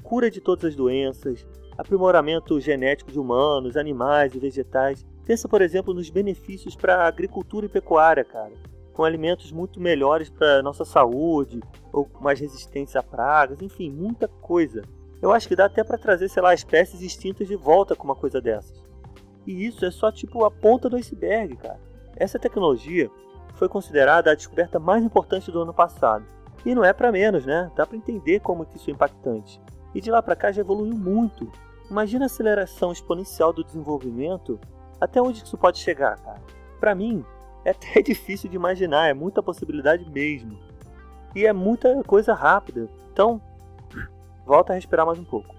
Cura 0.04 0.30
de 0.30 0.39
todas 0.39 0.66
as 0.66 0.75
doenças, 0.75 1.48
aprimoramento 1.79 2.59
genético 2.59 3.12
de 3.12 3.19
humanos, 3.19 3.77
animais 3.77 4.36
e 4.36 4.39
vegetais. 4.39 5.05
Pensa, 5.25 5.48
por 5.48 5.62
exemplo, 5.62 5.93
nos 5.93 6.09
benefícios 6.09 6.75
para 6.75 6.95
a 6.98 7.07
agricultura 7.07 7.65
e 7.65 7.69
pecuária, 7.69 8.24
cara 8.24 8.53
com 9.00 9.05
alimentos 9.05 9.50
muito 9.50 9.79
melhores 9.79 10.29
para 10.29 10.62
nossa 10.62 10.83
saúde, 10.83 11.62
ou 11.93 12.05
mais 12.19 12.38
resistentes 12.38 12.98
a 12.98 13.01
pragas, 13.01 13.62
enfim, 13.62 13.89
muita 13.89 14.27
coisa. 14.27 14.81
Eu 15.21 15.31
acho 15.31 15.48
que 15.48 15.55
dá 15.55 15.67
até 15.67 15.86
para 15.86 15.98
trazer, 15.98 16.27
sei 16.27 16.43
lá, 16.43 16.53
espécies 16.53 17.01
extintas 17.01 17.48
de 17.48 17.55
volta 17.55 17.95
com 17.95 18.03
uma 18.03 18.15
coisa 18.15 18.41
dessas. 18.41 18.86
E 19.48 19.65
isso 19.65 19.86
é 19.86 19.89
só 19.89 20.12
tipo 20.12 20.43
a 20.43 20.51
ponta 20.51 20.89
do 20.89 20.98
iceberg, 20.98 21.55
cara. 21.55 21.79
Essa 22.17 22.38
tecnologia 22.38 23.09
foi 23.53 23.69
considerada 23.69 24.31
a 24.31 24.36
descoberta 24.36 24.79
mais 24.79 25.01
importante 25.01 25.50
do 25.50 25.62
ano 25.62 25.74
passado. 25.74 26.25
E 26.65 26.75
não 26.75 26.83
é 26.83 26.91
para 26.91 27.09
menos, 27.09 27.45
né? 27.45 27.71
Dá 27.77 27.86
para 27.86 27.95
entender 27.95 28.41
como 28.41 28.65
que 28.65 28.75
isso 28.75 28.89
é 28.89 28.93
impactante. 28.93 29.62
E 29.95 30.01
de 30.01 30.12
lá 30.12 30.21
para 30.21 30.36
cá 30.36 30.51
já 30.51 30.59
evoluiu 30.59 30.98
muito. 30.98 31.50
Imagina 31.89 32.25
a 32.25 32.27
aceleração 32.27 32.91
exponencial 32.91 33.51
do 33.51 33.63
desenvolvimento, 33.63 34.60
até 35.01 35.22
onde 35.22 35.43
isso 35.43 35.58
pode 35.58 35.79
chegar, 35.79 36.17
cara. 36.19 36.41
Para 36.79 36.93
mim, 36.93 37.25
é 37.65 37.72
até 37.72 38.01
difícil 38.03 38.50
de 38.50 38.55
imaginar, 38.55 39.10
é 39.10 39.13
muita 39.13 39.41
possibilidade 39.41 40.10
mesmo. 40.10 40.58
E 41.36 41.46
é 41.46 41.53
muita 41.53 42.03
coisa 42.03 42.34
rápida. 42.34 42.88
Então, 43.12 43.41
volta 44.46 44.74
a 44.74 44.75
respirar 44.75 45.05
mais 45.05 45.19
um 45.19 45.24
pouco. 45.24 45.55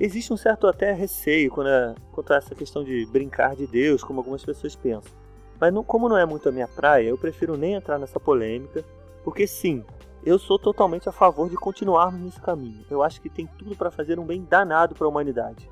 Existe 0.00 0.32
um 0.32 0.36
certo 0.36 0.66
até 0.66 0.92
receio 0.92 1.50
quando 1.50 1.68
é, 1.68 1.94
quanto 2.12 2.32
a 2.32 2.36
essa 2.36 2.54
questão 2.54 2.82
de 2.82 3.06
brincar 3.06 3.54
de 3.54 3.66
Deus, 3.66 4.02
como 4.02 4.20
algumas 4.20 4.44
pessoas 4.44 4.74
pensam. 4.74 5.12
Mas 5.60 5.72
não, 5.72 5.84
como 5.84 6.08
não 6.08 6.18
é 6.18 6.26
muito 6.26 6.48
a 6.48 6.52
minha 6.52 6.66
praia, 6.66 7.08
eu 7.08 7.16
prefiro 7.16 7.56
nem 7.56 7.74
entrar 7.74 7.98
nessa 7.98 8.18
polêmica, 8.18 8.84
porque 9.22 9.46
sim, 9.46 9.84
eu 10.24 10.38
sou 10.38 10.58
totalmente 10.58 11.08
a 11.08 11.12
favor 11.12 11.48
de 11.48 11.56
continuarmos 11.56 12.20
nesse 12.20 12.40
caminho. 12.40 12.84
Eu 12.90 13.02
acho 13.02 13.20
que 13.20 13.28
tem 13.28 13.46
tudo 13.58 13.76
para 13.76 13.90
fazer 13.90 14.18
um 14.18 14.24
bem 14.24 14.42
danado 14.42 14.94
para 14.94 15.06
a 15.06 15.10
humanidade. 15.10 15.68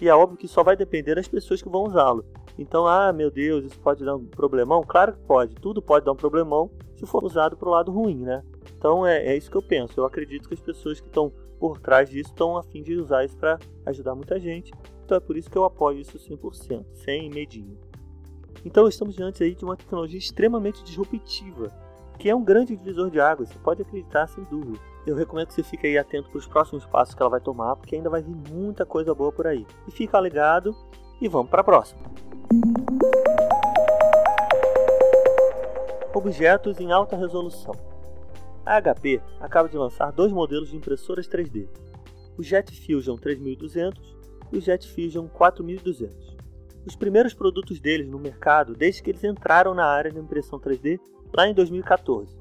E 0.00 0.08
é 0.08 0.14
óbvio 0.14 0.38
que 0.38 0.48
só 0.48 0.62
vai 0.62 0.76
depender 0.76 1.14
das 1.14 1.28
pessoas 1.28 1.60
que 1.60 1.68
vão 1.68 1.84
usá-lo. 1.84 2.24
Então, 2.58 2.86
ah, 2.86 3.12
meu 3.12 3.30
Deus, 3.30 3.64
isso 3.64 3.78
pode 3.78 4.04
dar 4.04 4.16
um 4.16 4.24
problemão? 4.24 4.82
Claro 4.82 5.12
que 5.12 5.20
pode. 5.20 5.54
Tudo 5.56 5.82
pode 5.82 6.06
dar 6.06 6.12
um 6.12 6.16
problemão 6.16 6.70
se 6.96 7.04
for 7.06 7.22
usado 7.24 7.56
para 7.56 7.68
o 7.68 7.72
lado 7.72 7.92
ruim, 7.92 8.16
né? 8.16 8.42
Então 8.76 9.06
é, 9.06 9.26
é 9.26 9.36
isso 9.36 9.50
que 9.50 9.56
eu 9.56 9.62
penso. 9.62 10.00
Eu 10.00 10.04
acredito 10.04 10.48
que 10.48 10.54
as 10.54 10.60
pessoas 10.60 11.00
que 11.00 11.06
estão 11.06 11.30
por 11.58 11.78
trás 11.78 12.08
disso 12.08 12.30
estão 12.30 12.56
a 12.56 12.62
fim 12.62 12.82
de 12.82 12.96
usar 12.96 13.24
isso 13.24 13.36
para 13.36 13.58
ajudar 13.86 14.14
muita 14.14 14.40
gente. 14.40 14.72
Então 15.04 15.18
é 15.18 15.20
por 15.20 15.36
isso 15.36 15.50
que 15.50 15.58
eu 15.58 15.64
apoio 15.64 15.98
isso 15.98 16.18
100%, 16.18 16.86
sem 16.94 17.28
medinho. 17.28 17.76
Então 18.64 18.88
estamos 18.88 19.14
diante 19.14 19.42
aí 19.42 19.54
de 19.54 19.64
uma 19.64 19.76
tecnologia 19.76 20.18
extremamente 20.18 20.82
disruptiva, 20.82 21.70
que 22.20 22.28
é 22.28 22.36
um 22.36 22.44
grande 22.44 22.76
divisor 22.76 23.10
de 23.10 23.18
águas, 23.18 23.48
você 23.48 23.58
pode 23.58 23.80
acreditar 23.80 24.26
sem 24.26 24.44
dúvida. 24.44 24.78
Eu 25.06 25.16
recomendo 25.16 25.46
que 25.46 25.54
você 25.54 25.62
fique 25.62 25.86
aí 25.86 25.96
atento 25.96 26.28
para 26.28 26.38
os 26.38 26.46
próximos 26.46 26.84
passos 26.84 27.14
que 27.14 27.22
ela 27.22 27.30
vai 27.30 27.40
tomar, 27.40 27.74
porque 27.76 27.96
ainda 27.96 28.10
vai 28.10 28.20
vir 28.20 28.36
muita 28.52 28.84
coisa 28.84 29.14
boa 29.14 29.32
por 29.32 29.46
aí. 29.46 29.66
E 29.88 29.90
fica 29.90 30.20
ligado 30.20 30.76
e 31.18 31.26
vamos 31.26 31.50
para 31.50 31.62
a 31.62 31.64
próxima. 31.64 31.98
Objetos 36.12 36.78
em 36.78 36.92
alta 36.92 37.16
resolução. 37.16 37.74
A 38.66 38.78
HP 38.78 39.22
acaba 39.40 39.66
de 39.66 39.78
lançar 39.78 40.12
dois 40.12 40.30
modelos 40.30 40.68
de 40.68 40.76
impressoras 40.76 41.26
3D, 41.26 41.68
o 42.36 42.42
Jet 42.42 42.70
Fusion 42.84 43.16
3200 43.16 44.18
e 44.52 44.58
o 44.58 44.60
Jet 44.60 44.86
Fusion 44.86 45.26
4200. 45.26 46.36
Os 46.86 46.94
primeiros 46.94 47.32
produtos 47.32 47.80
deles 47.80 48.06
no 48.06 48.18
mercado 48.18 48.74
desde 48.74 49.02
que 49.02 49.10
eles 49.10 49.24
entraram 49.24 49.72
na 49.72 49.86
área 49.86 50.10
de 50.10 50.18
impressão 50.18 50.60
3D 50.60 51.00
lá 51.32 51.48
em 51.48 51.54
2014. 51.54 52.38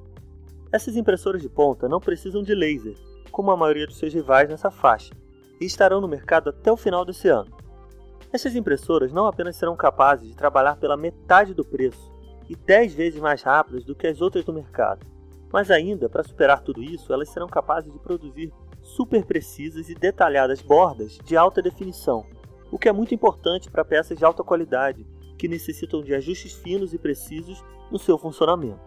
Essas 0.72 0.96
impressoras 0.96 1.42
de 1.42 1.50
ponta 1.50 1.88
não 1.88 2.00
precisam 2.00 2.44
de 2.44 2.54
laser, 2.54 2.96
como 3.32 3.52
a 3.52 3.58
maioria 3.58 3.88
dos 3.88 3.98
seus 3.98 4.14
rivais 4.14 4.50
nessa 4.50 4.70
faixa, 4.70 5.14
e 5.60 5.66
estarão 5.66 6.00
no 6.00 6.08
mercado 6.08 6.50
até 6.50 6.72
o 6.72 6.78
final 6.78 7.04
desse 7.04 7.28
ano. 7.28 7.52
Essas 8.32 8.56
impressoras 8.56 9.12
não 9.12 9.26
apenas 9.26 9.56
serão 9.56 9.76
capazes 9.76 10.28
de 10.28 10.36
trabalhar 10.36 10.76
pela 10.76 10.96
metade 10.96 11.54
do 11.54 11.66
preço 11.66 12.12
e 12.48 12.56
10 12.56 12.94
vezes 12.94 13.20
mais 13.20 13.42
rápidas 13.42 13.84
do 13.84 13.96
que 13.96 14.08
as 14.08 14.22
outras 14.22 14.46
do 14.46 14.54
mercado, 14.54 15.06
mas 15.52 15.72
ainda, 15.72 16.08
para 16.08 16.24
superar 16.24 16.62
tudo 16.62 16.84
isso, 16.84 17.12
elas 17.12 17.30
serão 17.30 17.48
capazes 17.48 17.92
de 17.92 18.00
produzir 18.00 18.54
super 18.84 19.26
precisas 19.26 19.90
e 19.90 19.96
detalhadas 19.96 20.62
bordas 20.62 21.18
de 21.24 21.36
alta 21.36 21.62
definição, 21.62 22.26
o 22.72 22.78
que 22.78 22.88
é 22.88 22.92
muito 22.92 23.14
importante 23.16 23.70
para 23.70 23.84
peças 23.84 24.18
de 24.18 24.24
alta 24.24 24.44
qualidade 24.44 25.06
que 25.40 25.48
necessitam 25.48 26.04
de 26.04 26.14
ajustes 26.14 26.54
finos 26.54 26.94
e 26.94 27.00
precisos 27.00 27.64
no 27.90 27.98
seu 27.98 28.18
funcionamento. 28.18 28.82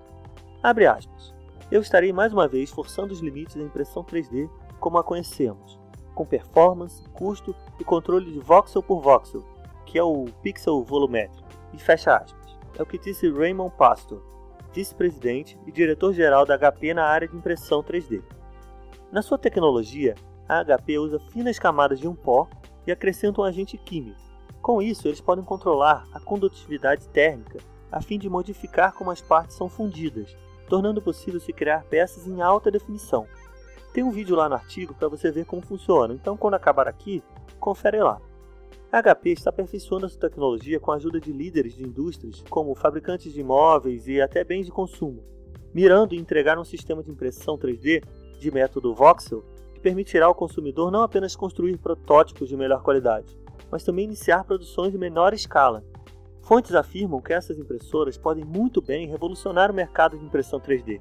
Abre 0.63 0.87
aspas. 0.87 1.35
Eu 1.71 1.81
estarei 1.81 2.13
mais 2.13 2.33
uma 2.33 2.47
vez 2.47 2.71
forçando 2.71 3.13
os 3.13 3.21
limites 3.21 3.57
da 3.57 3.63
impressão 3.63 4.05
3D 4.05 4.49
como 4.79 4.99
a 4.99 5.03
conhecemos, 5.03 5.81
com 6.15 6.27
performance, 6.27 7.03
custo 7.15 7.57
e 7.81 7.85
controle 7.85 8.31
de 8.31 8.39
voxel 8.39 8.83
por 8.83 9.01
voxel, 9.01 9.43
que 9.87 9.99
é 9.99 10.03
o 10.03 10.27
pixel 10.43 10.85
volumétrico. 10.85 11.49
E 11.73 11.79
fecha 11.79 12.15
aspas. 12.15 12.59
É 12.79 12.83
o 12.83 12.87
que 12.87 12.99
disse 12.99 13.31
Raymond 13.31 13.75
Pastor, 13.77 14.23
vice-presidente 14.75 15.59
e 15.67 15.73
diretor-geral 15.73 16.45
da 16.45 16.59
HP 16.59 16.93
na 16.93 17.05
área 17.05 17.27
de 17.27 17.37
impressão 17.37 17.83
3D. 17.83 18.23
Na 19.11 19.23
sua 19.23 19.39
tecnologia, 19.39 20.15
a 20.47 20.63
HP 20.63 20.99
usa 20.99 21.19
finas 21.33 21.59
camadas 21.59 21.99
de 21.99 22.07
um 22.07 22.15
pó 22.15 22.47
e 22.87 22.93
acrescenta 22.93 23.41
um 23.41 23.45
agente 23.45 23.79
químico. 23.79 24.32
Com 24.63 24.81
isso, 24.81 25.09
eles 25.09 25.21
podem 25.21 25.45
controlar 25.45 26.07
a 26.13 26.21
condutividade 26.21 27.09
térmica 27.09 27.59
a 27.91 28.01
fim 28.01 28.17
de 28.17 28.31
modificar 28.31 28.95
como 28.95 29.11
as 29.11 29.21
partes 29.21 29.57
são 29.57 29.69
fundidas, 29.69 30.37
tornando 30.69 31.03
possível 31.03 31.41
se 31.41 31.53
criar 31.53 31.85
peças 31.85 32.29
em 32.29 32.41
alta 32.41 32.71
definição. 32.71 33.27
Tem 33.93 34.05
um 34.05 34.13
vídeo 34.13 34.37
lá 34.37 34.49
no 34.49 34.55
artigo 34.55 34.95
para 34.95 35.09
você 35.09 35.33
ver 35.33 35.45
como 35.45 35.67
funciona, 35.67 36.15
então 36.15 36.37
quando 36.37 36.55
acabar 36.55 36.87
aqui, 36.87 37.23
confere 37.59 38.01
lá. 38.01 38.23
A 38.91 39.03
HP 39.03 39.31
está 39.31 39.51
aperfeiçoando 39.51 40.07
a 40.07 40.09
sua 40.09 40.21
tecnologia 40.21 40.79
com 40.79 40.93
a 40.93 40.97
ajuda 40.97 41.21
de 41.21 41.33
líderes 41.33 41.75
de 41.75 41.83
indústrias, 41.83 42.45
como 42.49 42.75
fabricantes 42.75 43.33
de 43.33 43.41
imóveis 43.41 44.07
e 44.07 44.21
até 44.21 44.45
bens 44.45 44.67
de 44.67 44.73
consumo, 44.73 45.25
mirando 45.75 46.15
em 46.15 46.19
entregar 46.19 46.57
um 46.57 46.65
sistema 46.65 47.03
de 47.03 47.11
impressão 47.11 47.59
3D 47.59 48.05
de 48.39 48.51
método 48.51 48.95
voxel 48.95 49.45
que 49.75 49.81
permitirá 49.81 50.27
ao 50.27 50.35
consumidor 50.35 50.91
não 50.93 51.03
apenas 51.03 51.35
construir 51.35 51.77
protótipos 51.79 52.49
de 52.49 52.57
melhor 52.57 52.83
qualidade, 52.83 53.42
mas 53.71 53.85
também 53.85 54.05
iniciar 54.05 54.45
produções 54.45 54.93
de 54.93 54.99
menor 54.99 55.33
escala. 55.35 55.85
Fontes 56.43 56.75
afirmam 56.75 57.21
que 57.21 57.33
essas 57.33 57.59
impressoras 57.59 58.19
podem 58.19 58.45
muito 58.45 58.83
bem 58.83 59.09
revolucionar 59.09 59.71
o 59.71 59.75
mercado 59.75 60.19
de 60.19 60.25
impressão 60.25 60.61
3D, 60.61 61.01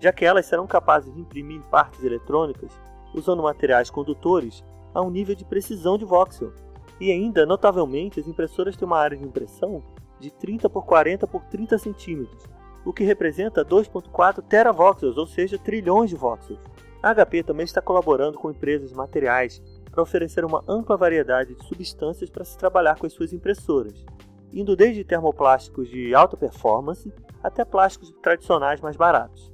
já 0.00 0.12
que 0.12 0.24
elas 0.24 0.46
serão 0.46 0.66
capazes 0.66 1.12
de 1.12 1.20
imprimir 1.20 1.60
partes 1.70 2.02
eletrônicas 2.04 2.72
usando 3.14 3.42
materiais 3.42 3.90
condutores 3.90 4.64
a 4.94 5.02
um 5.02 5.10
nível 5.10 5.34
de 5.34 5.44
precisão 5.44 5.98
de 5.98 6.04
voxel 6.04 6.52
e 6.98 7.10
ainda, 7.10 7.44
notavelmente, 7.44 8.18
as 8.20 8.26
impressoras 8.26 8.76
têm 8.76 8.86
uma 8.86 8.98
área 8.98 9.16
de 9.16 9.24
impressão 9.24 9.82
de 10.18 10.30
30 10.30 10.70
por 10.70 10.86
40 10.86 11.26
por 11.26 11.44
30 11.44 11.76
centímetros, 11.78 12.44
o 12.84 12.92
que 12.92 13.04
representa 13.04 13.64
2.4 13.64 14.42
teravoxels, 14.42 15.18
ou 15.18 15.26
seja, 15.26 15.58
trilhões 15.58 16.08
de 16.08 16.16
voxels. 16.16 16.60
A 17.02 17.14
HP 17.14 17.42
também 17.42 17.64
está 17.64 17.82
colaborando 17.82 18.38
com 18.38 18.50
empresas 18.50 18.88
de 18.88 18.96
materiais 18.96 19.62
para 19.96 20.02
oferecer 20.02 20.44
uma 20.44 20.62
ampla 20.68 20.94
variedade 20.94 21.54
de 21.54 21.64
substâncias 21.64 22.28
para 22.28 22.44
se 22.44 22.58
trabalhar 22.58 22.98
com 22.98 23.06
as 23.06 23.14
suas 23.14 23.32
impressoras, 23.32 24.04
indo 24.52 24.76
desde 24.76 25.02
termoplásticos 25.02 25.88
de 25.88 26.14
alta 26.14 26.36
performance 26.36 27.10
até 27.42 27.64
plásticos 27.64 28.12
tradicionais 28.22 28.78
mais 28.82 28.94
baratos. 28.94 29.50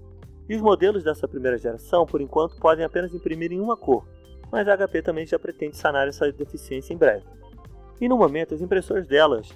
E 0.49 0.57
os 0.57 0.61
modelos 0.61 1.05
dessa 1.05 1.29
primeira 1.29 1.57
geração, 1.57 2.05
por 2.05 2.21
enquanto, 2.21 2.57
podem 2.57 2.85
apenas 2.85 3.15
imprimir 3.15 3.53
em 3.53 3.61
uma 3.61 3.77
cor, 3.77 4.05
mas 4.51 4.67
a 4.67 4.77
HP 4.77 5.01
também 5.01 5.25
já 5.25 5.39
pretende 5.39 5.77
sanar 5.77 6.09
essa 6.09 6.31
deficiência 6.33 6.93
em 6.93 6.97
breve. 6.97 7.25
E 8.01 8.09
no 8.09 8.17
momento 8.17 8.53
as 8.53 8.61
impressoras 8.61 9.07
delas 9.07 9.49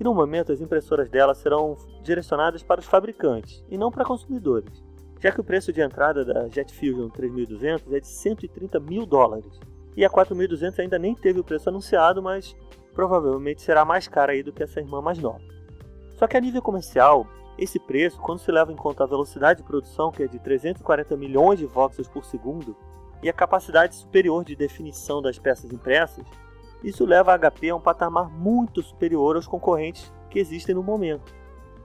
e 0.00 0.02
no 0.02 0.12
momento 0.12 0.50
as 0.50 0.60
impressoras 0.60 1.08
delas 1.08 1.38
serão 1.38 1.76
direcionadas 2.02 2.64
para 2.64 2.80
os 2.80 2.86
fabricantes 2.86 3.64
e 3.70 3.78
não 3.78 3.92
para 3.92 4.04
consumidores, 4.04 4.82
já 5.20 5.30
que 5.30 5.40
o 5.40 5.44
preço 5.44 5.72
de 5.72 5.80
entrada 5.80 6.24
da 6.24 6.48
Jet 6.48 6.74
Fusion 6.74 7.08
3200 7.08 7.92
é 7.92 8.00
de 8.00 8.08
130 8.08 8.80
mil 8.80 9.06
dólares 9.06 9.60
e 9.96 10.04
a 10.04 10.10
4200 10.10 10.78
ainda 10.80 10.98
nem 10.98 11.14
teve 11.14 11.40
o 11.40 11.44
preço 11.44 11.68
anunciado, 11.68 12.22
mas 12.22 12.56
provavelmente 12.94 13.62
será 13.62 13.84
mais 13.84 14.08
cara 14.08 14.32
aí 14.32 14.42
do 14.42 14.52
que 14.52 14.62
essa 14.62 14.80
irmã 14.80 15.00
mais 15.00 15.18
nova. 15.18 15.40
Só 16.16 16.26
que 16.26 16.36
a 16.36 16.40
nível 16.40 16.62
comercial, 16.62 17.26
esse 17.58 17.78
preço, 17.78 18.20
quando 18.20 18.38
se 18.38 18.50
leva 18.50 18.72
em 18.72 18.76
conta 18.76 19.04
a 19.04 19.06
velocidade 19.06 19.62
de 19.62 19.66
produção, 19.66 20.10
que 20.10 20.22
é 20.22 20.26
de 20.26 20.38
340 20.38 21.16
milhões 21.16 21.58
de 21.58 21.66
voxels 21.66 22.08
por 22.08 22.24
segundo, 22.24 22.76
e 23.22 23.28
a 23.28 23.32
capacidade 23.32 23.94
superior 23.94 24.44
de 24.44 24.56
definição 24.56 25.22
das 25.22 25.38
peças 25.38 25.70
impressas, 25.72 26.24
isso 26.82 27.04
leva 27.04 27.32
a 27.32 27.38
HP 27.38 27.70
a 27.70 27.76
um 27.76 27.80
patamar 27.80 28.28
muito 28.28 28.82
superior 28.82 29.36
aos 29.36 29.46
concorrentes 29.46 30.12
que 30.28 30.38
existem 30.38 30.74
no 30.74 30.82
momento. 30.82 31.34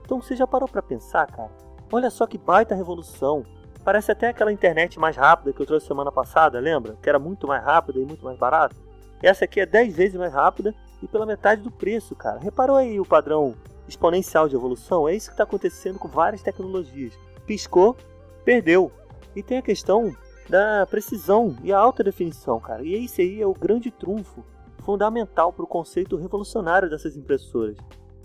Então 0.04 0.20
você 0.20 0.34
já 0.34 0.46
parou 0.46 0.68
para 0.68 0.82
pensar, 0.82 1.26
cara? 1.30 1.50
Olha 1.92 2.10
só 2.10 2.26
que 2.26 2.36
baita 2.36 2.74
revolução. 2.74 3.44
Parece 3.84 4.12
até 4.12 4.28
aquela 4.28 4.52
internet 4.52 4.98
mais 4.98 5.16
rápida 5.16 5.52
que 5.52 5.62
eu 5.62 5.66
trouxe 5.66 5.86
semana 5.86 6.12
passada, 6.12 6.60
lembra? 6.60 6.96
Que 7.02 7.08
era 7.08 7.18
muito 7.18 7.46
mais 7.46 7.64
rápida 7.64 7.98
e 7.98 8.04
muito 8.04 8.24
mais 8.24 8.38
barata. 8.38 8.76
Essa 9.22 9.44
aqui 9.44 9.60
é 9.60 9.66
10 9.66 9.96
vezes 9.96 10.16
mais 10.16 10.32
rápida 10.32 10.74
e 11.02 11.08
pela 11.08 11.26
metade 11.26 11.62
do 11.62 11.70
preço, 11.70 12.14
cara. 12.14 12.38
Reparou 12.38 12.76
aí 12.76 13.00
o 13.00 13.06
padrão 13.06 13.54
exponencial 13.88 14.48
de 14.48 14.54
evolução? 14.54 15.08
É 15.08 15.14
isso 15.14 15.28
que 15.28 15.34
está 15.34 15.44
acontecendo 15.44 15.98
com 15.98 16.08
várias 16.08 16.42
tecnologias. 16.42 17.18
Piscou, 17.46 17.96
perdeu. 18.44 18.92
E 19.34 19.42
tem 19.42 19.58
a 19.58 19.62
questão 19.62 20.14
da 20.48 20.86
precisão 20.86 21.56
e 21.62 21.72
a 21.72 21.78
alta 21.78 22.02
definição, 22.02 22.60
cara. 22.60 22.82
E 22.82 22.94
esse 23.04 23.22
aí 23.22 23.40
é 23.40 23.46
o 23.46 23.54
grande 23.54 23.90
trunfo 23.90 24.44
fundamental 24.80 25.52
para 25.52 25.64
o 25.64 25.68
conceito 25.68 26.16
revolucionário 26.16 26.88
dessas 26.88 27.16
impressoras. 27.16 27.76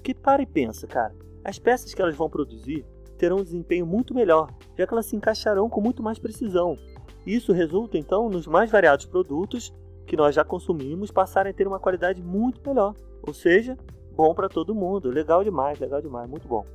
Que 0.04 0.14
para 0.14 0.42
e 0.42 0.46
pensa, 0.46 0.88
cara. 0.88 1.14
As 1.44 1.60
peças 1.60 1.94
que 1.94 2.02
elas 2.02 2.16
vão 2.16 2.30
produzir 2.30 2.86
terão 3.24 3.38
um 3.38 3.44
desempenho 3.44 3.86
muito 3.86 4.14
melhor, 4.14 4.50
já 4.78 4.86
que 4.86 4.94
elas 4.94 5.06
se 5.06 5.16
encaixarão 5.16 5.70
com 5.70 5.80
muito 5.80 6.04
mais 6.04 6.20
precisão. 6.20 6.78
Isso 7.26 7.54
resulta 7.54 7.98
então 7.98 8.28
nos 8.28 8.46
mais 8.46 8.70
variados 8.70 9.06
produtos 9.06 9.74
que 10.06 10.18
nós 10.18 10.36
já 10.36 10.44
consumimos 10.44 11.10
passarem 11.10 11.52
a 11.52 11.54
ter 11.54 11.66
uma 11.66 11.80
qualidade 11.80 12.22
muito 12.22 12.60
melhor. 12.68 12.94
Ou 13.26 13.34
seja, 13.34 13.78
bom 14.14 14.34
para 14.36 14.50
todo 14.50 14.76
mundo. 14.76 15.10
Legal 15.10 15.42
demais, 15.42 15.80
legal 15.80 16.02
demais, 16.02 16.30
muito 16.30 16.50
bom. 16.50 16.66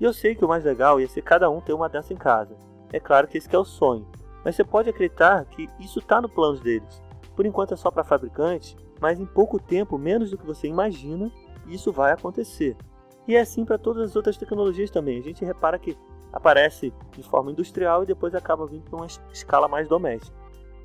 E 0.00 0.04
eu 0.04 0.12
sei 0.12 0.36
que 0.36 0.44
o 0.44 0.48
mais 0.48 0.62
legal 0.62 1.00
ia 1.00 1.08
ser 1.08 1.22
cada 1.22 1.50
um 1.50 1.60
ter 1.60 1.72
uma 1.72 1.88
dessa 1.88 2.12
em 2.12 2.16
casa. 2.16 2.54
É 2.92 3.00
claro 3.00 3.26
que 3.26 3.36
esse 3.36 3.48
que 3.48 3.56
é 3.56 3.58
o 3.58 3.64
sonho. 3.64 4.06
Mas 4.44 4.54
você 4.54 4.62
pode 4.62 4.88
acreditar 4.88 5.44
que 5.46 5.68
isso 5.80 5.98
está 5.98 6.20
no 6.20 6.28
plano 6.28 6.60
deles. 6.60 7.02
Por 7.34 7.44
enquanto 7.44 7.74
é 7.74 7.76
só 7.76 7.90
para 7.90 8.04
fabricantes, 8.04 8.76
mas 9.00 9.18
em 9.18 9.26
pouco 9.26 9.58
tempo, 9.58 9.98
menos 9.98 10.30
do 10.30 10.38
que 10.38 10.46
você 10.46 10.68
imagina, 10.68 11.32
isso 11.66 11.90
vai 11.90 12.12
acontecer. 12.12 12.76
E 13.26 13.34
é 13.34 13.40
assim 13.40 13.64
para 13.64 13.78
todas 13.78 14.10
as 14.10 14.16
outras 14.16 14.36
tecnologias 14.36 14.90
também. 14.90 15.18
A 15.18 15.22
gente 15.22 15.44
repara 15.44 15.78
que 15.78 15.96
aparece 16.32 16.92
de 17.12 17.22
forma 17.22 17.50
industrial 17.50 18.02
e 18.02 18.06
depois 18.06 18.34
acaba 18.34 18.66
vindo 18.66 18.84
para 18.84 18.96
uma 18.96 19.06
escala 19.32 19.68
mais 19.68 19.88
doméstica. 19.88 20.36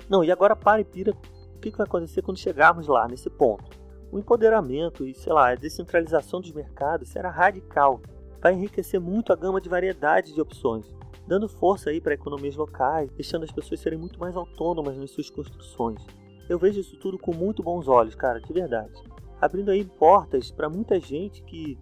Não, 0.08 0.24
e 0.24 0.30
agora 0.30 0.56
para 0.56 0.80
e 0.80 0.84
pira, 0.84 1.12
o 1.54 1.58
que 1.58 1.70
vai 1.70 1.86
acontecer 1.86 2.22
quando 2.22 2.38
chegarmos 2.38 2.88
lá, 2.88 3.06
nesse 3.06 3.30
ponto? 3.30 3.64
O 4.10 4.18
empoderamento 4.18 5.06
e, 5.06 5.14
sei 5.14 5.32
lá, 5.32 5.50
a 5.50 5.54
descentralização 5.54 6.40
dos 6.40 6.52
mercados 6.52 7.08
será 7.08 7.30
radical. 7.30 8.00
Vai 8.40 8.54
enriquecer 8.54 9.00
muito 9.00 9.32
a 9.32 9.36
gama 9.36 9.60
de 9.60 9.68
variedade 9.68 10.34
de 10.34 10.40
opções 10.40 10.92
dando 11.26 11.48
força 11.48 11.90
aí 11.90 12.00
para 12.00 12.14
economias 12.14 12.56
locais, 12.56 13.10
deixando 13.12 13.44
as 13.44 13.52
pessoas 13.52 13.80
serem 13.80 13.98
muito 13.98 14.18
mais 14.18 14.36
autônomas 14.36 14.96
nas 14.96 15.10
suas 15.10 15.30
construções. 15.30 16.04
Eu 16.48 16.58
vejo 16.58 16.80
isso 16.80 16.96
tudo 16.98 17.18
com 17.18 17.34
muito 17.34 17.62
bons 17.62 17.88
olhos, 17.88 18.14
cara, 18.14 18.40
de 18.40 18.52
verdade. 18.52 18.92
Abrindo 19.40 19.70
aí 19.70 19.84
portas 19.84 20.50
para 20.50 20.68
muita 20.68 21.00
gente 21.00 21.42
que, 21.44 21.78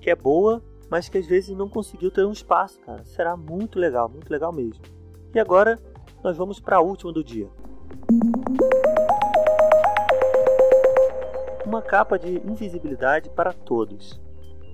que 0.00 0.10
é 0.10 0.16
boa, 0.16 0.62
mas 0.90 1.08
que 1.08 1.18
às 1.18 1.26
vezes 1.26 1.56
não 1.56 1.68
conseguiu 1.68 2.10
ter 2.10 2.24
um 2.24 2.32
espaço, 2.32 2.80
cara. 2.80 3.04
Será 3.04 3.36
muito 3.36 3.78
legal, 3.78 4.08
muito 4.08 4.30
legal 4.30 4.52
mesmo. 4.52 4.82
E 5.34 5.40
agora 5.40 5.78
nós 6.22 6.36
vamos 6.36 6.60
para 6.60 6.76
a 6.76 6.80
última 6.80 7.12
do 7.12 7.24
dia. 7.24 7.48
Uma 11.66 11.82
capa 11.82 12.18
de 12.18 12.36
invisibilidade 12.46 13.28
para 13.30 13.52
todos. 13.52 14.20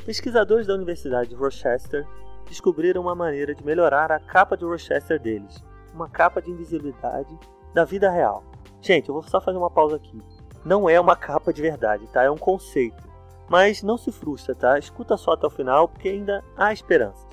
Pesquisadores 0.04 0.66
da 0.66 0.74
Universidade 0.74 1.30
de 1.30 1.34
Rochester 1.34 2.06
descobriram 2.46 3.02
uma 3.02 3.14
maneira 3.14 3.54
de 3.54 3.64
melhorar 3.64 4.10
a 4.10 4.18
capa 4.18 4.56
de 4.56 4.64
Rochester 4.64 5.20
deles, 5.20 5.64
uma 5.94 6.08
capa 6.08 6.42
de 6.42 6.50
invisibilidade 6.50 7.38
da 7.72 7.84
vida 7.84 8.10
real. 8.10 8.44
Gente, 8.80 9.08
eu 9.08 9.14
vou 9.14 9.22
só 9.22 9.40
fazer 9.40 9.58
uma 9.58 9.70
pausa 9.70 9.96
aqui. 9.96 10.20
Não 10.64 10.88
é 10.88 11.00
uma 11.00 11.14
capa 11.16 11.52
de 11.52 11.62
verdade, 11.62 12.06
tá? 12.08 12.22
É 12.22 12.30
um 12.30 12.36
conceito. 12.36 13.09
Mas 13.50 13.82
não 13.82 13.98
se 13.98 14.12
frustra, 14.12 14.54
tá? 14.54 14.78
Escuta 14.78 15.16
só 15.16 15.32
até 15.32 15.44
o 15.44 15.50
final 15.50 15.88
porque 15.88 16.08
ainda 16.08 16.44
há 16.56 16.72
esperanças. 16.72 17.26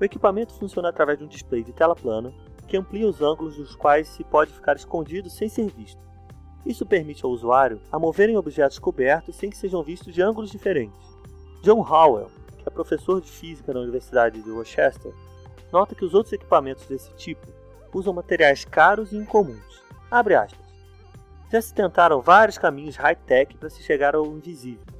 O 0.00 0.04
equipamento 0.04 0.54
funciona 0.54 0.88
através 0.88 1.18
de 1.18 1.24
um 1.24 1.28
display 1.28 1.62
de 1.62 1.74
tela 1.74 1.94
plana 1.94 2.32
que 2.66 2.78
amplia 2.78 3.06
os 3.06 3.20
ângulos 3.20 3.58
dos 3.58 3.76
quais 3.76 4.08
se 4.08 4.24
pode 4.24 4.50
ficar 4.50 4.76
escondido 4.76 5.28
sem 5.28 5.46
ser 5.46 5.70
visto. 5.70 6.00
Isso 6.64 6.86
permite 6.86 7.22
ao 7.22 7.30
usuário 7.30 7.82
a 7.92 7.98
moverem 7.98 8.38
objetos 8.38 8.78
cobertos 8.78 9.36
sem 9.36 9.50
que 9.50 9.58
sejam 9.58 9.82
vistos 9.82 10.14
de 10.14 10.22
ângulos 10.22 10.50
diferentes. 10.50 10.98
John 11.62 11.86
Howell, 11.86 12.30
que 12.56 12.66
é 12.66 12.70
professor 12.70 13.20
de 13.20 13.30
física 13.30 13.74
na 13.74 13.80
Universidade 13.80 14.40
de 14.40 14.50
Rochester, 14.50 15.12
nota 15.70 15.94
que 15.94 16.04
os 16.04 16.14
outros 16.14 16.32
equipamentos 16.32 16.86
desse 16.86 17.12
tipo 17.12 17.46
usam 17.92 18.14
materiais 18.14 18.64
caros 18.64 19.12
e 19.12 19.16
incomuns. 19.16 19.82
Abre 20.10 20.34
aspas. 20.34 20.66
Já 21.52 21.60
se 21.60 21.74
tentaram 21.74 22.22
vários 22.22 22.56
caminhos 22.56 22.96
high-tech 22.96 23.54
para 23.58 23.68
se 23.68 23.82
chegar 23.82 24.14
ao 24.14 24.24
invisível. 24.26 24.97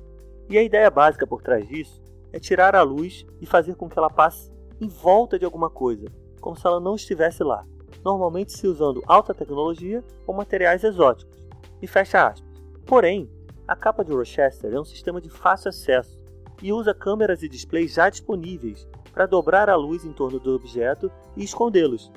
E 0.49 0.57
a 0.57 0.62
ideia 0.62 0.90
básica 0.90 1.26
por 1.26 1.43
trás 1.43 1.69
disso 1.69 2.02
é 2.33 2.38
tirar 2.38 2.75
a 2.75 2.83
luz 2.83 3.26
e 3.40 3.47
fazer 3.47 3.75
com 3.75 3.88
que 3.88 3.99
ela 3.99 4.09
passe 4.09 4.50
em 4.81 4.88
volta 4.88 5.38
de 5.38 5.45
alguma 5.45 5.69
coisa, 5.69 6.07
como 6.40 6.57
se 6.57 6.67
ela 6.67 6.81
não 6.81 6.95
estivesse 6.95 7.43
lá, 7.43 7.64
normalmente 8.05 8.52
se 8.52 8.67
usando 8.67 9.02
alta 9.07 9.35
tecnologia 9.35 10.02
ou 10.26 10.35
materiais 10.35 10.85
exóticos. 10.85 11.45
E 11.83 11.87
fecha 11.87 12.28
aspas. 12.28 12.49
Porém, 12.87 13.31
a 13.67 13.76
capa 13.76 14.02
de 14.02 14.12
Rochester 14.12 14.73
é 14.73 14.81
um 14.81 14.85
sistema 14.85 15.21
de 15.21 15.28
fácil 15.28 15.69
acesso 15.69 16.19
e 16.62 16.73
usa 16.73 16.95
câmeras 16.95 17.43
e 17.43 17.49
displays 17.49 17.93
já 17.93 18.09
disponíveis 18.09 18.88
para 19.12 19.26
dobrar 19.26 19.69
a 19.69 19.76
luz 19.76 20.05
em 20.05 20.12
torno 20.12 20.40
do 20.40 20.55
objeto 20.55 21.11
e 21.37 21.45
escondê-los. 21.45 22.11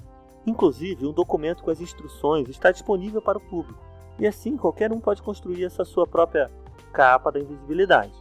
Inclusive, 0.48 1.06
um 1.06 1.12
documento 1.12 1.64
com 1.64 1.70
as 1.70 1.82
instruções 1.82 2.48
está 2.48 2.72
disponível 2.72 3.22
para 3.22 3.38
o 3.38 3.42
público, 3.42 3.84
e 4.18 4.26
assim 4.26 4.56
qualquer 4.56 4.92
um 4.92 5.00
pode 5.00 5.22
construir 5.22 5.66
essa 5.66 5.84
sua 5.84 6.08
própria 6.08 6.50
capa 6.92 7.32
da 7.32 7.40
invisibilidade. 7.40 8.14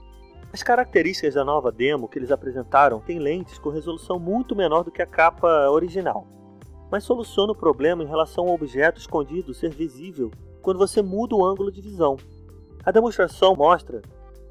As 0.52 0.64
características 0.64 1.34
da 1.34 1.44
nova 1.44 1.70
demo 1.70 2.08
que 2.08 2.18
eles 2.18 2.32
apresentaram 2.32 2.98
têm 2.98 3.20
lentes 3.20 3.56
com 3.56 3.70
resolução 3.70 4.18
muito 4.18 4.56
menor 4.56 4.82
do 4.82 4.90
que 4.90 5.00
a 5.00 5.06
capa 5.06 5.70
original, 5.70 6.26
mas 6.90 7.04
soluciona 7.04 7.52
o 7.52 7.56
problema 7.56 8.02
em 8.02 8.08
relação 8.08 8.48
ao 8.48 8.54
objeto 8.54 8.98
escondido 8.98 9.54
ser 9.54 9.70
visível 9.70 10.28
quando 10.60 10.78
você 10.78 11.00
muda 11.00 11.36
o 11.36 11.44
ângulo 11.44 11.70
de 11.70 11.80
visão. 11.80 12.16
A 12.84 12.90
demonstração 12.90 13.54
mostra 13.54 14.02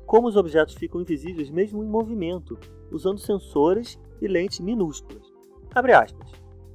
como 0.05 0.29
os 0.29 0.37
objetos 0.37 0.75
ficam 0.75 1.01
invisíveis 1.01 1.49
mesmo 1.49 1.83
em 1.83 1.87
movimento, 1.87 2.57
usando 2.89 3.19
sensores 3.19 3.99
e 4.21 4.27
lentes 4.27 4.61
minúsculas. 4.61 5.27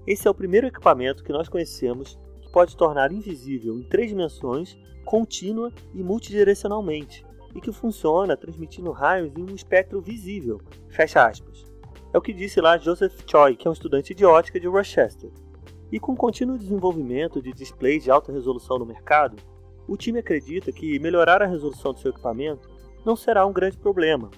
Esse 0.06 0.28
é 0.28 0.30
o 0.30 0.34
primeiro 0.34 0.66
equipamento 0.66 1.24
que 1.24 1.32
nós 1.32 1.48
conhecemos 1.48 2.18
que 2.42 2.52
pode 2.52 2.76
tornar 2.76 3.10
invisível 3.10 3.78
em 3.78 3.88
três 3.88 4.10
dimensões, 4.10 4.76
contínua 5.02 5.72
e 5.94 6.02
multidirecionalmente, 6.02 7.23
e 7.54 7.60
que 7.60 7.72
funciona 7.72 8.36
transmitindo 8.36 8.90
raios 8.90 9.32
em 9.36 9.42
um 9.42 9.54
espectro 9.54 10.00
visível. 10.00 10.60
Fecha 10.88 11.26
aspas. 11.26 11.64
É 12.12 12.18
o 12.18 12.22
que 12.22 12.32
disse 12.32 12.60
lá 12.60 12.78
Joseph 12.78 13.20
Choi, 13.26 13.56
que 13.56 13.66
é 13.66 13.70
um 13.70 13.72
estudante 13.72 14.14
de 14.14 14.24
ótica 14.24 14.60
de 14.60 14.66
Rochester. 14.66 15.30
E 15.90 15.98
com 15.98 16.12
o 16.12 16.16
contínuo 16.16 16.58
desenvolvimento 16.58 17.42
de 17.42 17.52
displays 17.52 18.04
de 18.04 18.10
alta 18.10 18.32
resolução 18.32 18.78
no 18.78 18.86
mercado, 18.86 19.36
o 19.86 19.96
time 19.96 20.18
acredita 20.18 20.72
que 20.72 20.98
melhorar 20.98 21.42
a 21.42 21.46
resolução 21.46 21.92
do 21.92 21.98
seu 21.98 22.10
equipamento 22.10 22.68
não 23.04 23.16
será 23.16 23.44
um 23.44 23.52
grande 23.52 23.76
problema. 23.76 24.30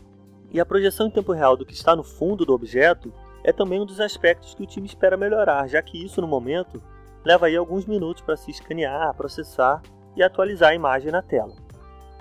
E 0.52 0.61
a 0.61 0.66
projeção 0.66 1.07
em 1.07 1.11
tempo 1.11 1.33
real 1.33 1.57
do 1.57 1.66
que 1.66 1.74
está 1.74 1.94
no 1.94 2.02
fundo 2.02 2.44
do 2.44 2.52
objeto 2.52 3.12
é 3.44 3.52
também 3.52 3.81
um 3.81 3.87
dos 3.87 4.00
aspectos 4.00 4.55
que 4.55 4.62
o 4.62 4.66
time 4.66 4.87
espera 4.87 5.16
melhorar, 5.16 5.68
já 5.68 5.81
que 5.83 6.02
isso 6.02 6.20
no 6.20 6.26
momento 6.26 6.83
leva 7.24 7.46
aí 7.46 7.57
alguns 7.57 7.87
minutos 7.87 8.22
para 8.22 8.37
se 8.37 8.50
escanear, 8.50 9.14
processar 9.14 9.83
e 10.16 10.22
atualizar 10.22 10.70
a 10.70 10.74
imagem 10.74 11.12
na 11.12 11.22
tela. 11.22 11.65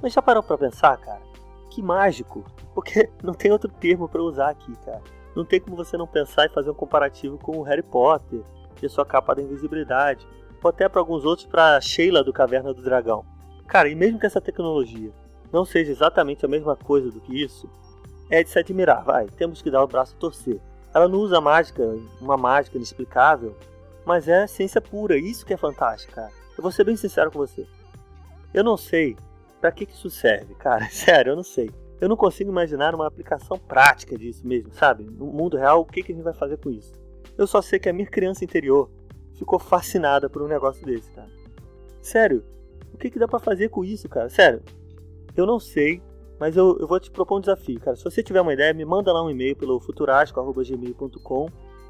Mas 0.02 0.14
já 0.14 0.22
parou 0.22 0.44
para 0.44 0.58
pensar, 0.58 0.98
cara? 0.98 1.22
Que 1.70 1.82
mágico! 1.82 2.46
Porque 2.74 3.10
não 3.24 3.34
tem 3.34 3.52
outro 3.52 3.70
termo 3.70 4.08
para 4.08 4.22
usar 4.22 4.50
aqui, 4.50 4.76
cara. 4.86 5.02
Não 5.36 5.44
tem 5.44 5.60
como 5.60 5.76
você 5.76 5.98
não 5.98 6.08
pensar 6.08 6.46
e 6.46 6.54
fazer 6.54 6.70
um 6.70 6.76
comparativo 6.76 7.38
com 7.38 7.58
o 7.58 7.64
Harry 7.64 7.84
Potter 7.84 8.42
e 8.82 8.86
a 8.86 8.90
sua 8.90 9.06
capa 9.06 9.36
da 9.36 9.42
invisibilidade, 9.42 10.28
ou 10.64 10.70
até 10.70 10.88
para 10.88 11.02
alguns 11.02 11.26
outros 11.26 11.48
para 11.48 11.80
Sheila 11.82 12.24
do 12.24 12.34
Caverna 12.34 12.74
do 12.74 12.82
Dragão. 12.82 13.26
Cara, 13.68 13.90
e 13.90 13.96
mesmo 13.96 14.20
que 14.20 14.26
essa 14.26 14.42
tecnologia 14.42 15.12
não 15.52 15.66
seja 15.66 15.92
exatamente 15.92 16.46
a 16.46 16.50
mesma 16.50 16.76
coisa 16.76 17.12
do 17.12 17.20
que 17.20 17.42
isso, 17.42 17.70
é 18.30 18.44
de 18.44 18.50
se 18.50 18.58
admirar, 18.58 19.04
vai, 19.04 19.28
temos 19.28 19.62
que 19.62 19.70
dar 19.70 19.84
o 19.84 19.88
braço 19.88 20.16
a 20.16 20.20
torcer. 20.20 20.60
Ela 20.94 21.08
não 21.08 21.20
usa 21.20 21.42
mágica, 21.42 21.84
uma 22.20 22.38
mágica 22.38 22.78
inexplicável, 22.78 23.56
mas 24.06 24.28
é 24.28 24.48
ciência 24.48 24.82
pura, 24.82 25.18
isso 25.18 25.46
que 25.46 25.54
é 25.54 25.58
fantástico, 25.58 26.14
cara. 26.14 26.32
Eu 26.58 26.62
vou 26.62 26.72
ser 26.72 26.84
bem 26.84 26.96
sincero 26.96 27.32
com 27.32 27.40
você. 27.40 27.68
Eu 28.54 28.64
não 28.64 28.78
sei 28.78 29.18
para 29.66 29.72
que, 29.72 29.88
que 29.88 29.94
isso 29.96 30.12
serve, 30.12 30.54
cara, 30.54 30.88
sério, 30.94 31.32
eu 31.32 31.36
não 31.36 31.44
sei. 31.44 31.72
Eu 32.00 32.08
não 32.08 32.16
consigo 32.16 32.52
imaginar 32.52 32.94
uma 32.94 33.08
aplicação 33.08 33.58
prática 33.58 34.16
disso 34.16 34.46
mesmo, 34.46 34.72
sabe? 34.72 35.06
No 35.06 35.26
mundo 35.26 35.58
real, 35.58 35.82
o 35.82 35.86
que, 35.86 36.04
que 36.04 36.12
a 36.12 36.16
gente 36.16 36.24
vai 36.24 36.36
fazer 36.36 36.58
com 36.58 36.70
isso? 36.70 36.94
Eu 37.36 37.48
só 37.48 37.64
sei 37.64 37.80
que 37.80 37.90
a 37.90 37.94
minha 37.94 38.06
criança 38.06 38.44
interior 38.44 38.92
ficou 39.34 39.58
fascinada 39.58 40.30
por 40.30 40.44
um 40.44 40.48
negócio 40.48 40.86
desse, 40.86 41.10
cara. 41.12 41.30
Sério, 42.00 42.44
o 42.94 42.98
que, 42.98 43.10
que 43.10 43.18
dá 43.18 43.28
para 43.28 43.40
fazer 43.40 43.70
com 43.70 43.84
isso, 43.84 44.08
cara? 44.08 44.30
Sério, 44.30 44.62
eu 45.36 45.48
não 45.48 45.60
sei, 45.60 46.00
mas 46.40 46.56
eu, 46.56 46.78
eu 46.80 46.88
vou 46.88 47.00
te 47.00 47.10
propor 47.10 47.40
um 47.40 47.42
desafio, 47.42 47.80
cara. 47.80 47.96
Se 47.96 48.04
você 48.04 48.22
tiver 48.22 48.42
uma 48.42 48.54
ideia, 48.54 48.72
me 48.72 48.86
manda 48.86 49.12
lá 49.12 49.24
um 49.24 49.32
e-mail 49.32 49.56
pelo 49.56 49.80
futurasco.gmail.com 49.80 51.50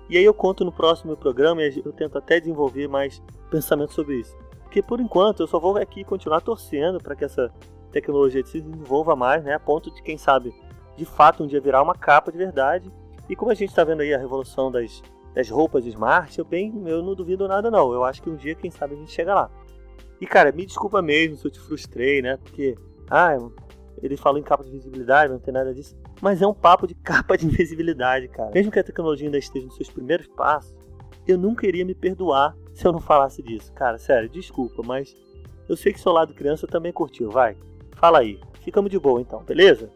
e 0.10 0.18
aí 0.18 0.24
eu 0.24 0.34
conto 0.34 0.64
no 0.64 0.72
próximo 0.72 1.18
programa 1.18 1.62
e 1.62 1.82
eu 1.84 1.92
tento 1.92 2.18
até 2.18 2.40
desenvolver 2.40 2.88
mais 2.88 3.22
pensamento 3.52 3.92
sobre 3.92 4.22
isso. 4.22 4.45
Porque 4.66 4.82
por 4.82 5.00
enquanto 5.00 5.40
eu 5.42 5.48
só 5.48 5.60
vou 5.60 5.78
aqui 5.78 6.04
continuar 6.04 6.42
torcendo 6.42 7.00
para 7.00 7.16
que 7.16 7.24
essa 7.24 7.52
tecnologia 7.92 8.46
se 8.46 8.60
desenvolva 8.60 9.16
mais, 9.16 9.44
né? 9.44 9.54
A 9.54 9.60
ponto 9.60 9.90
de, 9.90 10.02
quem 10.02 10.18
sabe, 10.18 10.54
de 10.98 11.06
fato 11.06 11.44
um 11.44 11.48
dia 11.48 11.62
virar 11.62 11.82
uma 11.82 11.96
capa 11.96 12.32
de 12.32 12.38
verdade. 12.38 12.92
E 13.30 13.36
como 13.36 13.52
a 13.52 13.56
gente 13.56 13.70
está 13.70 13.84
vendo 13.84 14.02
aí 14.02 14.14
a 14.14 14.18
revolução 14.18 14.70
das, 14.70 15.02
das 15.34 15.50
roupas 15.50 15.86
smart, 15.86 16.38
eu, 16.38 16.44
bem, 16.44 16.74
eu 16.86 17.02
não 17.02 17.16
duvido 17.16 17.48
nada 17.48 17.72
não. 17.72 17.94
Eu 17.94 18.04
acho 18.04 18.22
que 18.22 18.30
um 18.30 18.36
dia, 18.36 18.54
quem 18.54 18.70
sabe, 18.70 18.96
a 18.96 18.98
gente 18.98 19.12
chega 19.12 19.34
lá. 19.34 19.50
E 20.20 20.26
cara, 20.26 20.52
me 20.52 20.66
desculpa 20.66 21.02
mesmo 21.02 21.38
se 21.38 21.46
eu 21.46 21.52
te 21.52 21.60
frustrei, 21.60 22.22
né? 22.22 22.38
Porque 22.38 22.76
ah, 23.10 23.38
ele 24.02 24.18
falou 24.18 24.40
em 24.40 24.44
capa 24.44 24.64
de 24.64 24.72
visibilidade, 24.72 25.32
não 25.32 25.40
tem 25.40 25.54
nada 25.54 25.74
disso. 25.74 25.96
Mas 26.22 26.42
é 26.42 26.48
um 26.48 26.54
papo 26.54 26.88
de 26.88 26.96
capa 27.02 27.38
de 27.38 27.46
invisibilidade, 27.46 28.28
cara. 28.28 28.52
Mesmo 28.54 28.72
que 28.72 28.80
a 28.80 28.84
tecnologia 28.84 29.28
ainda 29.28 29.38
esteja 29.38 29.66
nos 29.66 29.76
seus 29.76 29.90
primeiros 29.90 30.28
passos, 30.28 30.76
eu 31.28 31.38
nunca 31.38 31.66
iria 31.66 31.86
me 31.86 31.96
perdoar 31.96 32.56
se 32.76 32.86
eu 32.86 32.92
não 32.92 33.00
falasse 33.00 33.42
disso. 33.42 33.72
Cara, 33.74 33.98
sério, 33.98 34.30
desculpa, 34.30 34.84
mas 34.86 35.16
eu 35.68 35.78
sei 35.78 35.94
que 35.94 36.00
seu 36.00 36.12
lado 36.12 36.34
criança 36.34 36.68
também 36.68 36.92
curtiu, 36.92 37.32
vai. 37.32 37.58
Fala 37.96 38.20
aí. 38.20 38.40
Ficamos 38.62 38.92
de 38.92 39.00
boa 39.00 39.22
então, 39.22 39.42
beleza? 39.44 39.90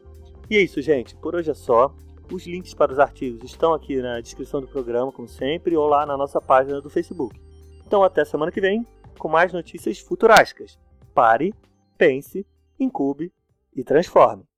E 0.49 0.55
é 0.55 0.61
isso, 0.61 0.81
gente. 0.81 1.13
Por 1.15 1.35
hoje 1.35 1.51
é 1.51 1.53
só. 1.53 1.93
Os 2.31 2.45
links 2.47 2.73
para 2.73 2.91
os 2.91 2.99
artigos 2.99 3.43
estão 3.43 3.73
aqui 3.73 4.01
na 4.01 4.21
descrição 4.21 4.61
do 4.61 4.67
programa, 4.67 5.11
como 5.11 5.27
sempre, 5.27 5.75
ou 5.75 5.87
lá 5.87 6.05
na 6.05 6.15
nossa 6.15 6.39
página 6.39 6.79
do 6.79 6.89
Facebook. 6.89 7.39
Então 7.85 8.03
até 8.03 8.23
semana 8.23 8.51
que 8.51 8.61
vem 8.61 8.85
com 9.17 9.27
mais 9.27 9.51
notícias 9.51 9.99
futurásticas. 9.99 10.79
Pare, 11.13 11.53
pense 11.97 12.45
incube 12.79 13.33
e 13.75 13.83
transforme. 13.83 14.48